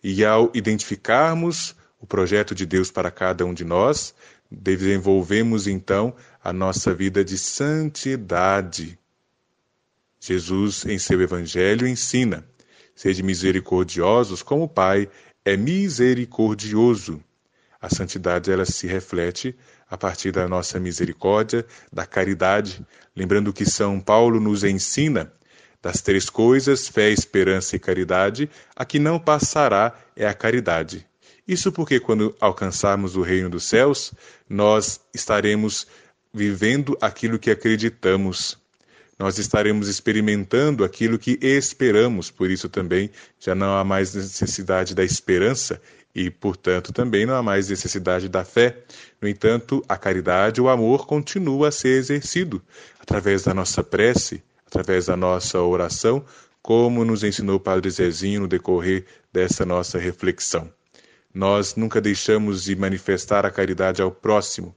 e 0.00 0.24
ao 0.24 0.48
identificarmos 0.54 1.74
o 1.98 2.06
projeto 2.06 2.54
de 2.54 2.66
Deus 2.66 2.88
para 2.92 3.10
cada 3.10 3.44
um 3.44 3.52
de 3.52 3.64
nós, 3.64 4.14
desenvolvemos 4.54 5.66
então 5.66 6.14
a 6.42 6.52
nossa 6.52 6.94
vida 6.94 7.24
de 7.24 7.36
santidade. 7.36 8.98
Jesus, 10.20 10.84
em 10.86 10.98
seu 10.98 11.20
Evangelho, 11.20 11.86
ensina: 11.86 12.46
sede 12.94 13.22
misericordiosos 13.22 14.42
como 14.42 14.64
o 14.64 14.68
Pai 14.68 15.08
é 15.44 15.56
misericordioso. 15.56 17.22
A 17.80 17.90
santidade 17.90 18.50
ela 18.50 18.64
se 18.64 18.86
reflete 18.86 19.54
a 19.90 19.98
partir 19.98 20.32
da 20.32 20.48
nossa 20.48 20.80
misericórdia, 20.80 21.66
da 21.92 22.06
caridade, 22.06 22.84
lembrando 23.14 23.52
que 23.52 23.66
São 23.66 24.00
Paulo 24.00 24.40
nos 24.40 24.64
ensina 24.64 25.30
das 25.82 26.00
três 26.00 26.30
coisas, 26.30 26.88
fé, 26.88 27.10
esperança 27.10 27.76
e 27.76 27.78
caridade, 27.78 28.48
a 28.74 28.86
que 28.86 28.98
não 28.98 29.18
passará 29.18 29.92
é 30.16 30.26
a 30.26 30.32
caridade. 30.32 31.06
Isso 31.46 31.70
porque 31.70 32.00
quando 32.00 32.34
alcançarmos 32.40 33.16
o 33.16 33.22
reino 33.22 33.50
dos 33.50 33.64
céus, 33.64 34.14
nós 34.48 35.00
estaremos 35.12 35.86
vivendo 36.32 36.96
aquilo 37.00 37.38
que 37.38 37.50
acreditamos. 37.50 38.58
Nós 39.18 39.38
estaremos 39.38 39.86
experimentando 39.86 40.82
aquilo 40.84 41.18
que 41.18 41.38
esperamos, 41.42 42.30
por 42.30 42.50
isso 42.50 42.68
também 42.68 43.10
já 43.38 43.54
não 43.54 43.76
há 43.76 43.84
mais 43.84 44.14
necessidade 44.14 44.94
da 44.94 45.04
esperança 45.04 45.80
e, 46.14 46.30
portanto, 46.30 46.92
também 46.92 47.26
não 47.26 47.34
há 47.34 47.42
mais 47.42 47.68
necessidade 47.68 48.28
da 48.28 48.44
fé. 48.44 48.78
No 49.20 49.28
entanto, 49.28 49.84
a 49.86 49.96
caridade, 49.98 50.60
o 50.60 50.68
amor, 50.68 51.06
continua 51.06 51.68
a 51.68 51.72
ser 51.72 51.98
exercido 51.98 52.62
através 52.98 53.42
da 53.42 53.52
nossa 53.52 53.84
prece, 53.84 54.42
através 54.66 55.06
da 55.06 55.16
nossa 55.16 55.60
oração, 55.60 56.24
como 56.62 57.04
nos 57.04 57.22
ensinou 57.22 57.56
o 57.56 57.60
Padre 57.60 57.90
Zezinho 57.90 58.40
no 58.40 58.48
decorrer 58.48 59.04
dessa 59.32 59.66
nossa 59.66 59.98
reflexão. 59.98 60.72
Nós 61.34 61.74
nunca 61.74 62.00
deixamos 62.00 62.62
de 62.62 62.76
manifestar 62.76 63.44
a 63.44 63.50
caridade 63.50 64.00
ao 64.00 64.12
próximo. 64.12 64.72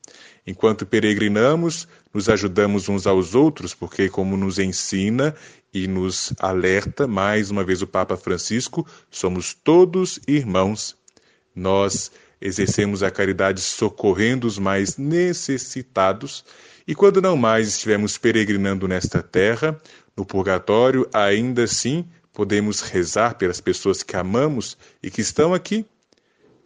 Enquanto 0.45 0.87
peregrinamos, 0.87 1.87
nos 2.11 2.27
ajudamos 2.27 2.89
uns 2.89 3.05
aos 3.05 3.35
outros, 3.35 3.75
porque, 3.75 4.09
como 4.09 4.35
nos 4.35 4.57
ensina 4.57 5.35
e 5.71 5.87
nos 5.87 6.33
alerta 6.39 7.07
mais 7.07 7.51
uma 7.51 7.63
vez 7.63 7.83
o 7.83 7.87
Papa 7.87 8.17
Francisco, 8.17 8.87
somos 9.11 9.53
todos 9.53 10.19
irmãos. 10.27 10.97
Nós 11.55 12.11
exercemos 12.41 13.03
a 13.03 13.11
caridade 13.11 13.61
socorrendo 13.61 14.47
os 14.47 14.57
mais 14.57 14.97
necessitados, 14.97 16.43
e 16.87 16.95
quando 16.95 17.21
não 17.21 17.37
mais 17.37 17.67
estivermos 17.67 18.17
peregrinando 18.17 18.87
nesta 18.87 19.21
terra, 19.21 19.79
no 20.15 20.25
purgatório, 20.25 21.07
ainda 21.13 21.65
assim 21.65 22.07
podemos 22.33 22.81
rezar 22.81 23.35
pelas 23.35 23.61
pessoas 23.61 24.01
que 24.01 24.15
amamos 24.15 24.75
e 25.03 25.11
que 25.11 25.21
estão 25.21 25.53
aqui, 25.53 25.85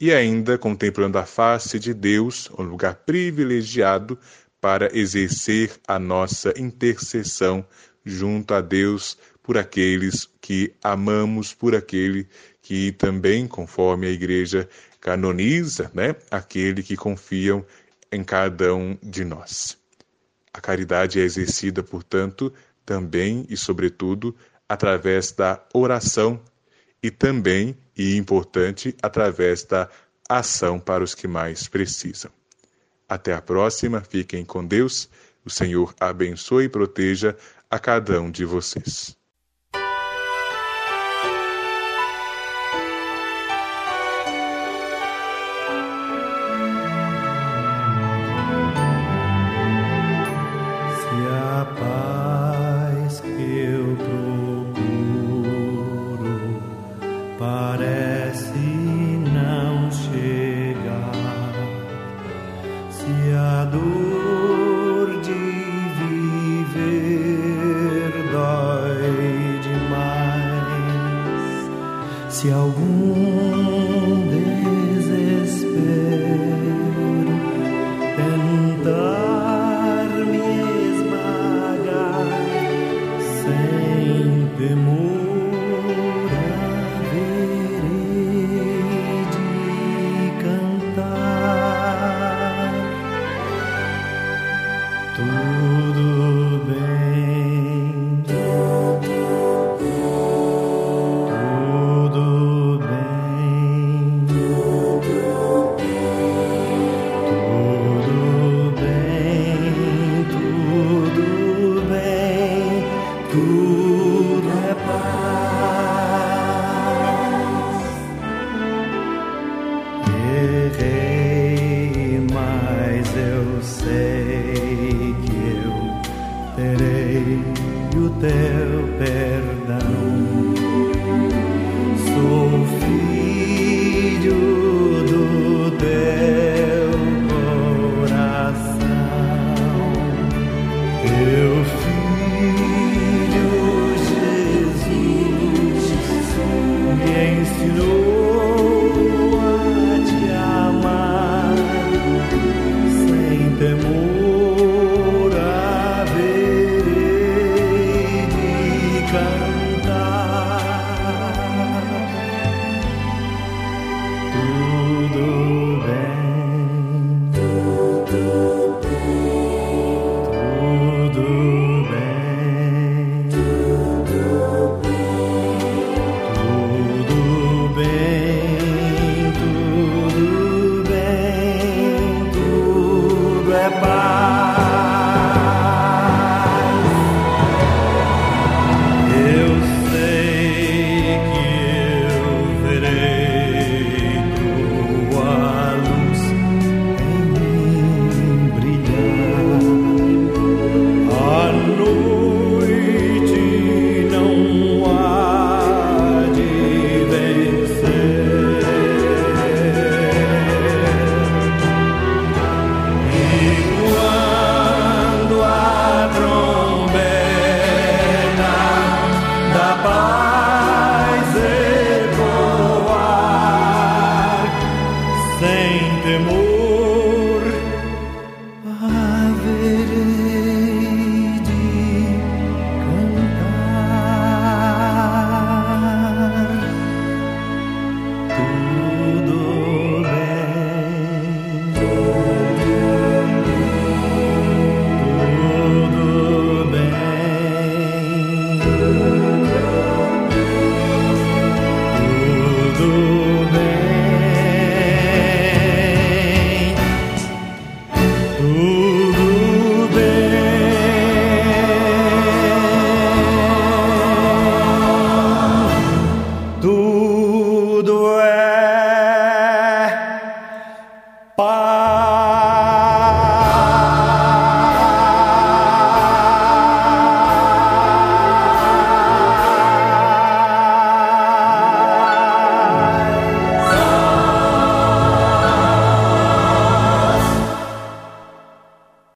e 0.02 0.12
ainda 0.12 0.58
contemplando 0.58 1.20
a 1.20 1.26
face 1.28 1.78
de 1.78 1.93
Deus, 1.93 2.49
um 2.58 2.64
lugar 2.64 2.95
privilegiado 2.95 4.18
para 4.60 4.89
exercer 4.97 5.80
a 5.88 5.99
nossa 5.99 6.52
intercessão 6.58 7.64
junto 8.04 8.56
a 8.56 8.62
Deus 8.62 9.16
por 9.43 9.60
aqueles 9.60 10.28
que 10.41 10.74
amamos, 10.84 11.54
por 11.54 11.76
aquele 11.76 12.28
que 12.64 12.91
também, 12.93 13.47
conforme 13.47 14.08
a 14.08 14.10
igreja 14.10 14.68
canoniza, 14.99 15.91
né, 15.93 16.16
aquele 16.32 16.82
que 16.82 16.97
confiam 16.97 17.64
em 18.12 18.24
cada 18.24 18.74
um 18.74 18.97
de 19.04 19.24
nós. 19.24 19.78
A 20.52 20.60
caridade 20.60 21.20
é 21.20 21.24
exercida, 21.24 21.84
portanto, 21.84 22.52
também 22.84 23.45
e 23.47 23.56
sobretudo 23.56 24.36
através 24.68 25.32
da 25.32 25.64
oração 25.76 26.41
e 27.02 27.10
também 27.10 27.78
e 27.97 28.16
importante 28.16 28.95
através 29.02 29.64
da 29.64 29.89
ação 30.30 30.80
para 30.80 31.04
os 31.04 31.16
que 31.16 31.28
mais 31.28 31.68
precisam. 31.68 32.32
Até 33.08 33.34
a 33.34 33.41
próxima, 33.41 34.02
fiquem 34.02 34.45
com 34.45 34.66
Deus. 34.66 35.10
O 35.43 35.49
Senhor 35.49 35.93
abençoe 35.99 36.66
e 36.66 36.70
proteja 36.70 37.36
a 37.70 37.80
cada 37.80 38.22
um 38.22 38.32
de 38.32 38.45
vocês. 38.45 39.20